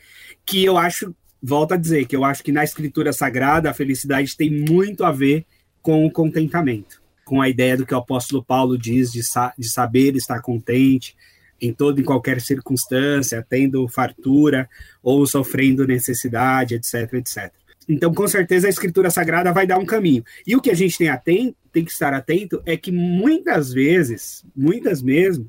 Que 0.45 0.63
eu 0.63 0.77
acho, 0.77 1.13
volto 1.41 1.73
a 1.73 1.77
dizer, 1.77 2.05
que 2.05 2.15
eu 2.15 2.23
acho 2.23 2.43
que 2.43 2.51
na 2.51 2.63
Escritura 2.63 3.11
Sagrada 3.11 3.69
a 3.69 3.73
felicidade 3.73 4.35
tem 4.37 4.49
muito 4.49 5.03
a 5.03 5.11
ver 5.11 5.45
com 5.85 6.03
o 6.03 6.09
contentamento, 6.09 6.99
com 7.23 7.39
a 7.39 7.47
ideia 7.47 7.77
do 7.77 7.85
que 7.85 7.93
o 7.93 7.97
apóstolo 7.97 8.43
Paulo 8.43 8.75
diz 8.75 9.11
de, 9.11 9.21
sa 9.21 9.53
de 9.55 9.69
saber 9.69 10.15
estar 10.15 10.41
contente, 10.41 11.15
em 11.61 11.71
toda 11.71 12.01
e 12.01 12.03
qualquer 12.03 12.41
circunstância, 12.41 13.45
tendo 13.47 13.87
fartura 13.87 14.67
ou 15.03 15.27
sofrendo 15.27 15.85
necessidade, 15.85 16.73
etc, 16.73 17.13
etc. 17.13 17.53
Então, 17.87 18.11
com 18.11 18.27
certeza, 18.27 18.65
a 18.65 18.69
escritura 18.71 19.11
sagrada 19.11 19.53
vai 19.53 19.67
dar 19.67 19.77
um 19.77 19.85
caminho. 19.85 20.23
E 20.47 20.55
o 20.55 20.61
que 20.61 20.71
a 20.71 20.73
gente 20.73 20.97
tem, 21.23 21.55
tem 21.71 21.85
que 21.85 21.91
estar 21.91 22.15
atento 22.15 22.59
é 22.65 22.75
que 22.75 22.91
muitas 22.91 23.71
vezes, 23.71 24.43
muitas 24.55 25.03
mesmo, 25.03 25.47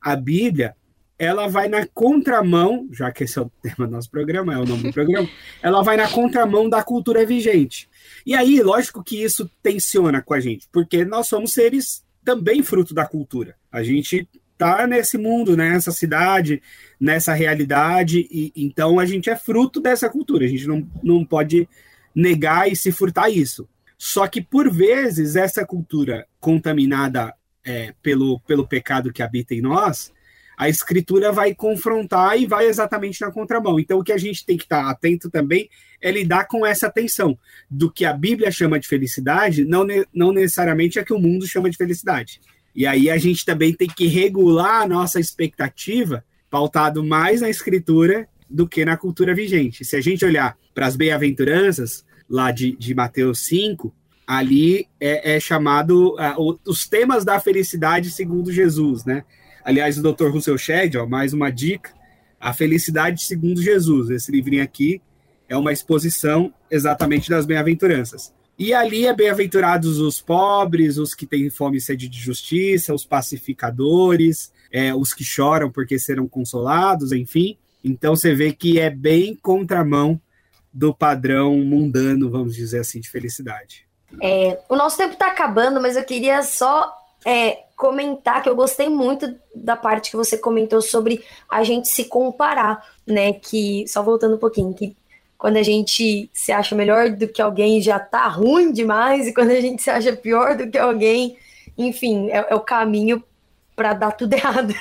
a 0.00 0.16
Bíblia 0.16 0.74
ela 1.18 1.46
vai 1.48 1.68
na 1.68 1.86
contramão, 1.86 2.88
já 2.92 3.10
que 3.10 3.24
esse 3.24 3.38
é 3.38 3.42
o 3.42 3.50
tema 3.62 3.86
do 3.86 3.92
nosso 3.92 4.10
programa, 4.10 4.54
é 4.54 4.58
o 4.58 4.66
nome 4.66 4.84
do 4.84 4.92
programa, 4.92 5.28
ela 5.62 5.82
vai 5.82 5.96
na 5.96 6.08
contramão 6.08 6.68
da 6.68 6.82
cultura 6.82 7.24
vigente. 7.24 7.88
E 8.24 8.34
aí, 8.34 8.60
lógico 8.62 9.02
que 9.02 9.22
isso 9.22 9.50
tensiona 9.62 10.20
com 10.20 10.34
a 10.34 10.40
gente, 10.40 10.68
porque 10.70 11.04
nós 11.04 11.28
somos 11.28 11.52
seres 11.52 12.04
também 12.24 12.62
fruto 12.62 12.92
da 12.92 13.06
cultura. 13.06 13.54
A 13.70 13.82
gente 13.82 14.28
tá 14.58 14.86
nesse 14.86 15.16
mundo, 15.16 15.56
nessa 15.56 15.92
cidade, 15.92 16.62
nessa 16.98 17.32
realidade, 17.34 18.26
e 18.30 18.52
então 18.56 18.98
a 18.98 19.06
gente 19.06 19.30
é 19.30 19.36
fruto 19.36 19.80
dessa 19.80 20.08
cultura. 20.08 20.44
A 20.44 20.48
gente 20.48 20.66
não, 20.66 20.86
não 21.02 21.24
pode 21.24 21.68
negar 22.14 22.70
e 22.70 22.76
se 22.76 22.90
furtar 22.90 23.30
isso. 23.30 23.68
Só 23.98 24.26
que, 24.26 24.42
por 24.42 24.70
vezes, 24.70 25.36
essa 25.36 25.64
cultura 25.64 26.26
contaminada 26.38 27.34
é, 27.64 27.94
pelo, 28.02 28.40
pelo 28.40 28.66
pecado 28.66 29.12
que 29.12 29.22
habita 29.22 29.54
em 29.54 29.60
nós, 29.60 30.12
a 30.56 30.68
escritura 30.68 31.30
vai 31.30 31.54
confrontar 31.54 32.40
e 32.40 32.46
vai 32.46 32.66
exatamente 32.66 33.20
na 33.20 33.30
contramão. 33.30 33.78
Então, 33.78 33.98
o 33.98 34.04
que 34.04 34.12
a 34.12 34.18
gente 34.18 34.44
tem 34.44 34.56
que 34.56 34.64
estar 34.64 34.88
atento 34.88 35.28
também 35.28 35.68
é 36.00 36.10
lidar 36.10 36.46
com 36.46 36.64
essa 36.64 36.90
tensão 36.90 37.38
do 37.70 37.90
que 37.90 38.04
a 38.04 38.12
Bíblia 38.12 38.50
chama 38.50 38.80
de 38.80 38.88
felicidade, 38.88 39.64
não, 39.64 39.84
ne 39.84 40.06
não 40.14 40.32
necessariamente 40.32 40.98
é 40.98 41.04
que 41.04 41.12
o 41.12 41.18
mundo 41.18 41.46
chama 41.46 41.68
de 41.68 41.76
felicidade. 41.76 42.40
E 42.74 42.86
aí 42.86 43.10
a 43.10 43.18
gente 43.18 43.44
também 43.44 43.72
tem 43.72 43.88
que 43.88 44.06
regular 44.06 44.82
a 44.82 44.88
nossa 44.88 45.20
expectativa, 45.20 46.24
pautado 46.50 47.04
mais 47.04 47.40
na 47.40 47.50
escritura 47.50 48.28
do 48.48 48.66
que 48.66 48.84
na 48.84 48.96
cultura 48.96 49.34
vigente. 49.34 49.84
Se 49.84 49.96
a 49.96 50.00
gente 50.00 50.24
olhar 50.24 50.56
para 50.74 50.86
as 50.86 50.96
bem-aventuranças, 50.96 52.04
lá 52.28 52.50
de, 52.50 52.76
de 52.76 52.94
Mateus 52.94 53.46
5, 53.46 53.92
ali 54.26 54.86
é, 55.00 55.36
é 55.36 55.40
chamado 55.40 56.14
uh, 56.14 56.58
os 56.66 56.86
temas 56.86 57.24
da 57.24 57.38
felicidade 57.38 58.10
segundo 58.10 58.52
Jesus, 58.52 59.04
né? 59.04 59.24
Aliás, 59.66 59.98
o 59.98 60.02
Dr. 60.02 60.28
Russell 60.28 60.56
Shedd, 60.56 60.94
ó, 60.96 61.08
mais 61.08 61.32
uma 61.32 61.50
dica, 61.50 61.90
A 62.40 62.52
Felicidade 62.52 63.24
Segundo 63.24 63.60
Jesus. 63.60 64.10
Esse 64.10 64.30
livrinho 64.30 64.62
aqui 64.62 65.02
é 65.48 65.56
uma 65.56 65.72
exposição 65.72 66.54
exatamente 66.70 67.28
das 67.28 67.44
bem-aventuranças. 67.44 68.32
E 68.56 68.72
ali 68.72 69.08
é 69.08 69.12
bem-aventurados 69.12 69.98
os 69.98 70.20
pobres, 70.20 70.98
os 70.98 71.16
que 71.16 71.26
têm 71.26 71.50
fome 71.50 71.78
e 71.78 71.80
sede 71.80 72.08
de 72.08 72.16
justiça, 72.16 72.94
os 72.94 73.04
pacificadores, 73.04 74.52
é, 74.70 74.94
os 74.94 75.12
que 75.12 75.24
choram 75.24 75.68
porque 75.68 75.98
serão 75.98 76.28
consolados, 76.28 77.10
enfim. 77.10 77.58
Então 77.82 78.14
você 78.14 78.36
vê 78.36 78.52
que 78.52 78.78
é 78.78 78.88
bem 78.88 79.34
contramão 79.34 80.20
do 80.72 80.94
padrão 80.94 81.58
mundano, 81.58 82.30
vamos 82.30 82.54
dizer 82.54 82.78
assim, 82.78 83.00
de 83.00 83.10
felicidade. 83.10 83.84
É, 84.22 84.60
o 84.68 84.76
nosso 84.76 84.96
tempo 84.96 85.14
está 85.14 85.26
acabando, 85.26 85.82
mas 85.82 85.96
eu 85.96 86.04
queria 86.04 86.40
só 86.44 86.94
é, 87.24 87.65
comentar 87.76 88.42
que 88.42 88.48
eu 88.48 88.56
gostei 88.56 88.88
muito 88.88 89.36
da 89.54 89.76
parte 89.76 90.10
que 90.10 90.16
você 90.16 90.38
comentou 90.38 90.80
sobre 90.80 91.22
a 91.48 91.62
gente 91.62 91.88
se 91.88 92.06
comparar, 92.06 92.82
né? 93.06 93.34
Que, 93.34 93.86
só 93.86 94.02
voltando 94.02 94.36
um 94.36 94.38
pouquinho, 94.38 94.72
que 94.72 94.96
quando 95.36 95.58
a 95.58 95.62
gente 95.62 96.30
se 96.32 96.50
acha 96.50 96.74
melhor 96.74 97.10
do 97.10 97.28
que 97.28 97.42
alguém 97.42 97.80
já 97.82 97.98
tá 97.98 98.26
ruim 98.26 98.72
demais, 98.72 99.26
e 99.26 99.34
quando 99.34 99.50
a 99.50 99.60
gente 99.60 99.82
se 99.82 99.90
acha 99.90 100.16
pior 100.16 100.56
do 100.56 100.70
que 100.70 100.78
alguém, 100.78 101.36
enfim, 101.76 102.30
é, 102.30 102.46
é 102.48 102.54
o 102.54 102.60
caminho 102.60 103.22
para 103.76 103.92
dar 103.92 104.12
tudo 104.12 104.32
errado. 104.34 104.72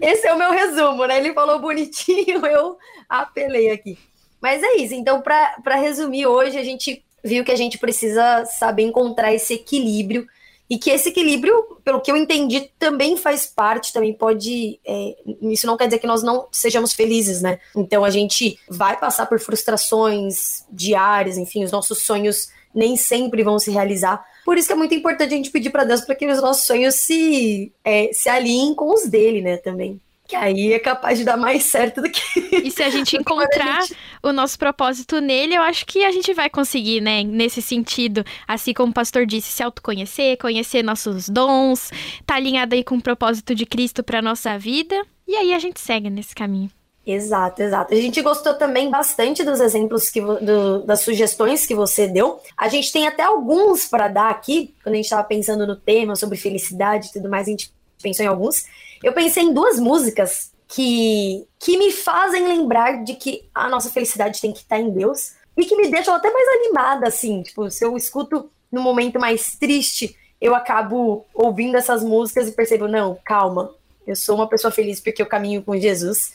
Esse 0.00 0.26
é 0.26 0.34
o 0.34 0.38
meu 0.38 0.50
resumo, 0.50 1.04
né? 1.04 1.18
Ele 1.18 1.34
falou 1.34 1.60
bonitinho, 1.60 2.44
eu 2.46 2.78
apelei 3.06 3.70
aqui. 3.70 3.98
Mas 4.40 4.62
é 4.62 4.76
isso, 4.76 4.94
então, 4.94 5.20
para 5.20 5.76
resumir, 5.76 6.26
hoje 6.26 6.58
a 6.58 6.64
gente 6.64 7.04
viu 7.22 7.44
que 7.44 7.52
a 7.52 7.56
gente 7.56 7.78
precisa 7.78 8.44
saber 8.46 8.82
encontrar 8.82 9.32
esse 9.32 9.54
equilíbrio 9.54 10.26
e 10.68 10.78
que 10.78 10.90
esse 10.90 11.10
equilíbrio, 11.10 11.78
pelo 11.84 12.00
que 12.00 12.10
eu 12.10 12.16
entendi, 12.16 12.70
também 12.78 13.16
faz 13.16 13.46
parte, 13.46 13.92
também 13.92 14.12
pode. 14.12 14.80
É, 14.86 15.16
isso 15.42 15.66
não 15.66 15.76
quer 15.76 15.86
dizer 15.86 15.98
que 15.98 16.06
nós 16.06 16.22
não 16.22 16.46
sejamos 16.50 16.92
felizes, 16.92 17.42
né? 17.42 17.58
Então 17.76 18.04
a 18.04 18.10
gente 18.10 18.58
vai 18.68 18.98
passar 18.98 19.26
por 19.26 19.38
frustrações 19.38 20.64
diárias, 20.70 21.36
enfim, 21.36 21.64
os 21.64 21.72
nossos 21.72 22.02
sonhos 22.02 22.48
nem 22.74 22.96
sempre 22.96 23.42
vão 23.42 23.58
se 23.58 23.70
realizar. 23.70 24.24
Por 24.44 24.56
isso 24.56 24.66
que 24.66 24.72
é 24.72 24.76
muito 24.76 24.94
importante 24.94 25.34
a 25.34 25.36
gente 25.36 25.50
pedir 25.50 25.70
para 25.70 25.84
Deus 25.84 26.00
para 26.00 26.14
que 26.14 26.26
os 26.26 26.40
nossos 26.40 26.64
sonhos 26.64 26.94
se, 26.94 27.70
é, 27.84 28.10
se 28.12 28.28
alinhem 28.28 28.74
com 28.74 28.92
os 28.92 29.06
dele, 29.06 29.42
né, 29.42 29.56
também 29.58 30.00
que 30.32 30.36
aí 30.36 30.72
é 30.72 30.78
capaz 30.78 31.18
de 31.18 31.24
dar 31.24 31.36
mais 31.36 31.64
certo 31.64 32.00
do 32.00 32.10
que. 32.10 32.56
E 32.56 32.70
se 32.70 32.82
a 32.82 32.88
gente 32.90 33.16
encontrar 33.18 33.78
a 33.78 33.80
gente... 33.82 33.96
o 34.22 34.32
nosso 34.32 34.58
propósito 34.58 35.20
nele, 35.20 35.54
eu 35.54 35.60
acho 35.62 35.84
que 35.84 36.04
a 36.04 36.10
gente 36.10 36.32
vai 36.32 36.48
conseguir, 36.48 37.02
né? 37.02 37.22
Nesse 37.22 37.60
sentido, 37.60 38.24
assim 38.48 38.72
como 38.72 38.90
o 38.90 38.94
pastor 38.94 39.26
disse, 39.26 39.52
se 39.52 39.62
autoconhecer, 39.62 40.38
conhecer 40.38 40.82
nossos 40.82 41.28
dons, 41.28 41.90
tá 42.24 42.36
alinhado 42.36 42.74
aí 42.74 42.82
com 42.82 42.96
o 42.96 43.02
propósito 43.02 43.54
de 43.54 43.66
Cristo 43.66 44.02
para 44.02 44.22
nossa 44.22 44.58
vida. 44.58 45.04
E 45.28 45.36
aí 45.36 45.52
a 45.52 45.58
gente 45.58 45.78
segue 45.78 46.08
nesse 46.08 46.34
caminho. 46.34 46.70
Exato, 47.04 47.60
exato. 47.60 47.92
A 47.92 47.96
gente 47.96 48.22
gostou 48.22 48.54
também 48.54 48.88
bastante 48.88 49.44
dos 49.44 49.60
exemplos 49.60 50.08
que 50.08 50.20
do, 50.20 50.82
das 50.84 51.00
sugestões 51.00 51.66
que 51.66 51.74
você 51.74 52.06
deu. 52.06 52.40
A 52.56 52.68
gente 52.68 52.90
tem 52.90 53.06
até 53.06 53.24
alguns 53.24 53.86
para 53.86 54.08
dar 54.08 54.30
aqui, 54.30 54.74
quando 54.82 54.94
a 54.94 54.96
gente 54.96 55.06
estava 55.06 55.24
pensando 55.24 55.66
no 55.66 55.76
tema 55.76 56.16
sobre 56.16 56.38
felicidade 56.38 57.08
e 57.08 57.12
tudo 57.12 57.28
mais, 57.28 57.48
a 57.48 57.50
gente 57.50 57.72
pensou 58.02 58.24
em 58.24 58.28
alguns. 58.28 58.66
Eu 59.02 59.12
pensei 59.12 59.44
em 59.44 59.52
duas 59.52 59.78
músicas 59.78 60.52
que, 60.68 61.46
que 61.58 61.76
me 61.76 61.92
fazem 61.92 62.46
lembrar 62.46 63.04
de 63.04 63.14
que 63.14 63.44
a 63.54 63.68
nossa 63.68 63.90
felicidade 63.90 64.40
tem 64.40 64.52
que 64.52 64.60
estar 64.60 64.78
em 64.78 64.90
Deus 64.90 65.34
e 65.56 65.64
que 65.64 65.76
me 65.76 65.90
deixam 65.90 66.14
até 66.14 66.30
mais 66.30 66.48
animada, 66.48 67.08
assim. 67.08 67.42
Tipo, 67.42 67.70
se 67.70 67.84
eu 67.84 67.96
escuto 67.96 68.50
no 68.70 68.80
momento 68.80 69.20
mais 69.20 69.54
triste, 69.56 70.16
eu 70.40 70.54
acabo 70.54 71.26
ouvindo 71.34 71.76
essas 71.76 72.02
músicas 72.02 72.48
e 72.48 72.52
percebo, 72.52 72.88
não, 72.88 73.18
calma, 73.24 73.74
eu 74.06 74.16
sou 74.16 74.34
uma 74.34 74.48
pessoa 74.48 74.70
feliz 74.70 75.00
porque 75.00 75.22
eu 75.22 75.26
caminho 75.26 75.62
com 75.62 75.78
Jesus, 75.78 76.32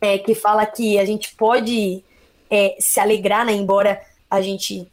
é, 0.00 0.18
que 0.18 0.34
fala 0.34 0.66
que 0.66 0.98
a 0.98 1.04
gente 1.04 1.34
pode 1.36 2.02
é, 2.50 2.76
se 2.78 3.00
alegrar, 3.00 3.46
né, 3.46 3.52
embora 3.52 4.00
a 4.30 4.40
gente 4.40 4.90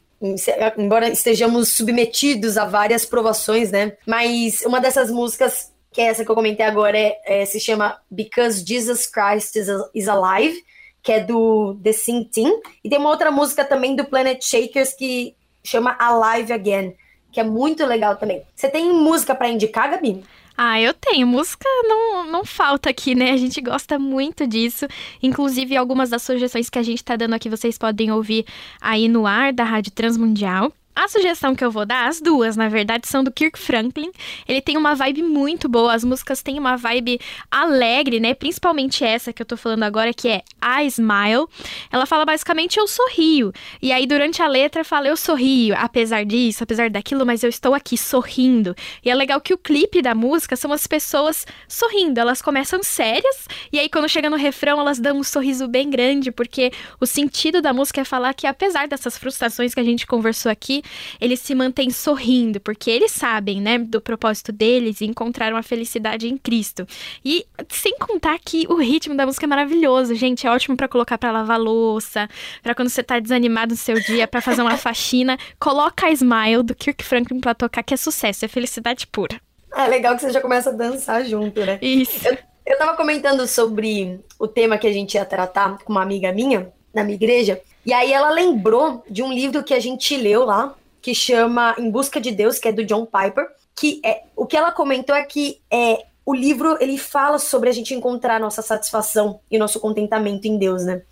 embora 0.78 1.08
estejamos 1.08 1.72
submetidos 1.72 2.56
a 2.56 2.64
várias 2.64 3.04
provações, 3.04 3.70
né? 3.70 3.92
Mas 4.06 4.62
uma 4.62 4.80
dessas 4.80 5.10
músicas 5.10 5.70
que 5.94 6.00
é 6.00 6.06
essa 6.06 6.24
que 6.24 6.30
eu 6.30 6.34
comentei 6.34 6.66
agora, 6.66 6.98
é, 6.98 7.20
é 7.24 7.46
se 7.46 7.60
chama 7.60 7.96
Because 8.10 8.64
Jesus 8.66 9.06
Christ 9.06 9.54
is, 9.94 10.08
Alive, 10.08 10.60
que 11.00 11.12
é 11.12 11.20
do 11.20 11.78
The 11.84 11.92
Sing 11.92 12.24
Team. 12.24 12.60
E 12.82 12.90
tem 12.90 12.98
uma 12.98 13.10
outra 13.10 13.30
música 13.30 13.64
também 13.64 13.94
do 13.94 14.04
Planet 14.04 14.44
Shakers 14.44 14.92
que 14.92 15.36
chama 15.62 15.96
Alive 15.96 16.52
Again, 16.52 16.94
que 17.30 17.38
é 17.38 17.44
muito 17.44 17.86
legal 17.86 18.16
também. 18.16 18.42
Você 18.56 18.68
tem 18.68 18.92
música 18.92 19.36
para 19.36 19.48
indicar, 19.48 19.88
Gabi? 19.88 20.24
Ah, 20.58 20.80
eu 20.80 20.92
tenho. 20.92 21.28
Música 21.28 21.68
não, 21.84 22.26
não 22.26 22.44
falta 22.44 22.90
aqui, 22.90 23.14
né? 23.14 23.30
A 23.30 23.36
gente 23.36 23.60
gosta 23.60 23.96
muito 23.96 24.48
disso. 24.48 24.88
Inclusive, 25.22 25.76
algumas 25.76 26.10
das 26.10 26.22
sugestões 26.22 26.68
que 26.68 26.78
a 26.78 26.82
gente 26.82 27.04
tá 27.04 27.14
dando 27.14 27.34
aqui 27.34 27.48
vocês 27.48 27.78
podem 27.78 28.10
ouvir 28.10 28.44
aí 28.80 29.08
no 29.08 29.28
ar 29.28 29.52
da 29.52 29.62
Rádio 29.62 29.92
Transmundial. 29.92 30.72
A 30.96 31.08
sugestão 31.08 31.56
que 31.56 31.64
eu 31.64 31.72
vou 31.72 31.84
dar, 31.84 32.08
as 32.08 32.20
duas, 32.20 32.56
na 32.56 32.68
verdade, 32.68 33.08
são 33.08 33.24
do 33.24 33.32
Kirk 33.32 33.58
Franklin. 33.58 34.12
Ele 34.46 34.60
tem 34.60 34.76
uma 34.76 34.94
vibe 34.94 35.24
muito 35.24 35.68
boa, 35.68 35.92
as 35.92 36.04
músicas 36.04 36.40
têm 36.40 36.56
uma 36.56 36.76
vibe 36.76 37.20
alegre, 37.50 38.20
né? 38.20 38.32
Principalmente 38.32 39.04
essa 39.04 39.32
que 39.32 39.42
eu 39.42 39.46
tô 39.46 39.56
falando 39.56 39.82
agora, 39.82 40.14
que 40.14 40.28
é 40.28 40.42
I 40.62 40.86
Smile. 40.86 41.48
Ela 41.90 42.06
fala 42.06 42.24
basicamente 42.24 42.78
eu 42.78 42.86
sorrio. 42.86 43.52
E 43.82 43.90
aí, 43.90 44.06
durante 44.06 44.40
a 44.40 44.46
letra, 44.46 44.84
fala 44.84 45.08
eu 45.08 45.16
sorrio, 45.16 45.74
apesar 45.76 46.24
disso, 46.24 46.62
apesar 46.62 46.88
daquilo, 46.88 47.26
mas 47.26 47.42
eu 47.42 47.48
estou 47.50 47.74
aqui 47.74 47.98
sorrindo. 47.98 48.72
E 49.04 49.10
é 49.10 49.14
legal 49.16 49.40
que 49.40 49.52
o 49.52 49.58
clipe 49.58 50.00
da 50.00 50.14
música 50.14 50.54
são 50.54 50.72
as 50.72 50.86
pessoas 50.86 51.44
sorrindo. 51.66 52.20
Elas 52.20 52.40
começam 52.40 52.80
sérias, 52.84 53.48
e 53.72 53.80
aí, 53.80 53.88
quando 53.88 54.08
chega 54.08 54.30
no 54.30 54.36
refrão, 54.36 54.78
elas 54.78 55.00
dão 55.00 55.18
um 55.18 55.24
sorriso 55.24 55.66
bem 55.66 55.90
grande, 55.90 56.30
porque 56.30 56.70
o 57.00 57.06
sentido 57.06 57.60
da 57.60 57.72
música 57.72 58.00
é 58.00 58.04
falar 58.04 58.32
que, 58.32 58.46
apesar 58.46 58.86
dessas 58.86 59.18
frustrações 59.18 59.74
que 59.74 59.80
a 59.80 59.84
gente 59.84 60.06
conversou 60.06 60.52
aqui, 60.52 60.83
eles 61.20 61.40
se 61.40 61.54
mantêm 61.54 61.90
sorrindo, 61.90 62.60
porque 62.60 62.90
eles 62.90 63.12
sabem, 63.12 63.60
né, 63.60 63.78
do 63.78 64.00
propósito 64.00 64.52
deles 64.52 65.00
e 65.00 65.04
encontraram 65.04 65.56
a 65.56 65.62
felicidade 65.62 66.28
em 66.28 66.36
Cristo. 66.36 66.86
E 67.24 67.46
sem 67.68 67.96
contar 67.98 68.38
que 68.38 68.66
o 68.68 68.74
ritmo 68.76 69.16
da 69.16 69.26
música 69.26 69.46
é 69.46 69.48
maravilhoso, 69.48 70.14
gente, 70.14 70.46
é 70.46 70.50
ótimo 70.50 70.76
para 70.76 70.88
colocar 70.88 71.18
para 71.18 71.32
lavar 71.32 71.58
louça, 71.58 72.28
para 72.62 72.74
quando 72.74 72.88
você 72.88 73.02
tá 73.02 73.18
desanimado 73.18 73.72
no 73.72 73.76
seu 73.76 73.98
dia, 74.00 74.26
para 74.26 74.40
fazer 74.40 74.62
uma 74.62 74.76
faxina, 74.76 75.38
coloca 75.58 76.06
a 76.06 76.10
Smile 76.10 76.62
do 76.62 76.74
Kirk 76.74 77.04
Franklin 77.04 77.40
para 77.40 77.54
tocar 77.54 77.82
que 77.82 77.94
é 77.94 77.96
sucesso, 77.96 78.44
é 78.44 78.48
felicidade 78.48 79.06
pura. 79.06 79.40
É 79.74 79.88
legal 79.88 80.14
que 80.14 80.22
você 80.22 80.30
já 80.30 80.40
começa 80.40 80.70
a 80.70 80.72
dançar 80.72 81.24
junto, 81.24 81.60
né? 81.64 81.78
Isso. 81.82 82.26
Eu, 82.26 82.38
eu 82.64 82.78
tava 82.78 82.96
comentando 82.96 83.46
sobre 83.46 84.20
o 84.38 84.46
tema 84.46 84.78
que 84.78 84.86
a 84.86 84.92
gente 84.92 85.14
ia 85.14 85.24
tratar 85.24 85.78
com 85.78 85.92
uma 85.92 86.02
amiga 86.02 86.32
minha 86.32 86.72
na 86.94 87.02
minha 87.02 87.16
igreja, 87.16 87.60
e 87.84 87.92
aí 87.92 88.12
ela 88.12 88.30
lembrou 88.30 89.04
de 89.08 89.22
um 89.22 89.32
livro 89.32 89.62
que 89.62 89.74
a 89.74 89.80
gente 89.80 90.16
leu 90.16 90.44
lá, 90.44 90.74
que 91.02 91.14
chama 91.14 91.74
Em 91.78 91.90
Busca 91.90 92.20
de 92.20 92.30
Deus, 92.30 92.58
que 92.58 92.68
é 92.68 92.72
do 92.72 92.84
John 92.84 93.06
Piper, 93.06 93.46
que 93.76 94.00
é 94.04 94.22
o 94.36 94.46
que 94.46 94.56
ela 94.56 94.72
comentou 94.72 95.14
é 95.14 95.22
que 95.22 95.60
é 95.70 96.04
o 96.24 96.34
livro 96.34 96.78
ele 96.80 96.96
fala 96.96 97.38
sobre 97.38 97.68
a 97.68 97.72
gente 97.72 97.92
encontrar 97.92 98.40
nossa 98.40 98.62
satisfação 98.62 99.40
e 99.50 99.58
nosso 99.58 99.78
contentamento 99.78 100.46
em 100.46 100.56
Deus, 100.56 100.84
né? 100.84 101.02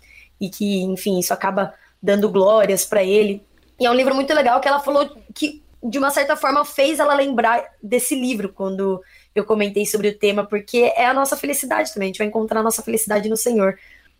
E 0.41 0.49
que, 0.49 0.81
enfim, 0.81 1.19
isso 1.19 1.33
acaba 1.33 1.73
dando 2.01 2.29
glórias 2.29 2.85
para 2.85 3.03
ele. 3.03 3.45
E 3.79 3.85
é 3.85 3.91
um 3.91 3.93
livro 3.93 4.15
muito 4.15 4.33
legal 4.33 4.59
que 4.59 4.67
ela 4.67 4.79
falou 4.79 5.07
que 5.33 5.61
de 5.83 5.97
uma 5.97 6.09
certa 6.09 6.35
forma 6.35 6.63
fez 6.63 6.99
ela 6.99 7.13
lembrar 7.13 7.63
desse 7.81 8.15
livro 8.15 8.49
quando 8.49 9.01
eu 9.35 9.43
comentei 9.43 9.85
sobre 9.85 10.07
o 10.07 10.17
tema, 10.17 10.45
porque 10.45 10.93
é 10.95 11.05
a 11.05 11.13
nossa 11.13 11.35
felicidade 11.35 11.93
também, 11.93 12.07
a 12.07 12.09
gente 12.09 12.17
vai 12.19 12.27
encontrar 12.27 12.61
a 12.61 12.63
nossa 12.63 12.81
felicidade 12.81 13.29
no 13.29 13.35
Senhor. 13.35 13.77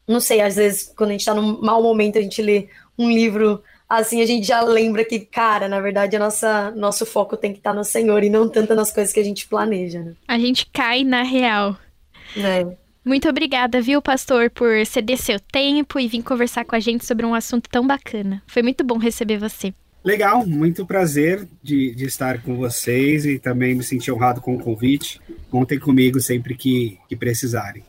Não 0.07 0.19
sei, 0.19 0.41
às 0.41 0.55
vezes 0.55 0.91
quando 0.95 1.11
a 1.11 1.13
gente 1.13 1.25
tá 1.25 1.33
num 1.33 1.61
mau 1.61 1.81
momento, 1.81 2.17
a 2.17 2.21
gente 2.21 2.41
lê 2.41 2.67
um 2.97 3.09
livro 3.09 3.63
assim, 3.87 4.21
a 4.21 4.25
gente 4.25 4.47
já 4.47 4.61
lembra 4.61 5.05
que, 5.05 5.19
cara, 5.19 5.67
na 5.67 5.79
verdade, 5.79 6.15
a 6.15 6.19
nossa, 6.19 6.71
nosso 6.71 7.05
foco 7.05 7.37
tem 7.37 7.51
que 7.51 7.59
estar 7.59 7.71
tá 7.71 7.75
no 7.75 7.83
Senhor 7.83 8.23
e 8.23 8.29
não 8.29 8.49
tanto 8.49 8.73
nas 8.75 8.91
coisas 8.91 9.13
que 9.13 9.19
a 9.19 9.23
gente 9.23 9.47
planeja, 9.47 10.01
né? 10.01 10.13
A 10.27 10.37
gente 10.37 10.65
cai 10.71 11.03
na 11.03 11.23
real. 11.23 11.77
É. 12.35 12.65
Muito 13.05 13.27
obrigada, 13.27 13.81
viu, 13.81 14.01
pastor, 14.01 14.49
por 14.49 14.85
ceder 14.85 15.17
seu 15.17 15.39
tempo 15.39 15.99
e 15.99 16.07
vir 16.07 16.23
conversar 16.23 16.63
com 16.63 16.75
a 16.75 16.79
gente 16.79 17.05
sobre 17.05 17.25
um 17.25 17.35
assunto 17.35 17.69
tão 17.69 17.85
bacana. 17.85 18.41
Foi 18.47 18.61
muito 18.61 18.83
bom 18.83 18.97
receber 18.97 19.37
você. 19.37 19.73
Legal, 20.03 20.45
muito 20.45 20.85
prazer 20.85 21.47
de, 21.61 21.93
de 21.95 22.05
estar 22.05 22.41
com 22.41 22.55
vocês 22.55 23.25
e 23.25 23.39
também 23.39 23.75
me 23.75 23.83
senti 23.83 24.11
honrado 24.11 24.41
com 24.41 24.55
o 24.55 24.59
convite. 24.59 25.19
Contem 25.49 25.79
comigo 25.79 26.19
sempre 26.19 26.55
que, 26.55 26.97
que 27.07 27.15
precisarem. 27.15 27.83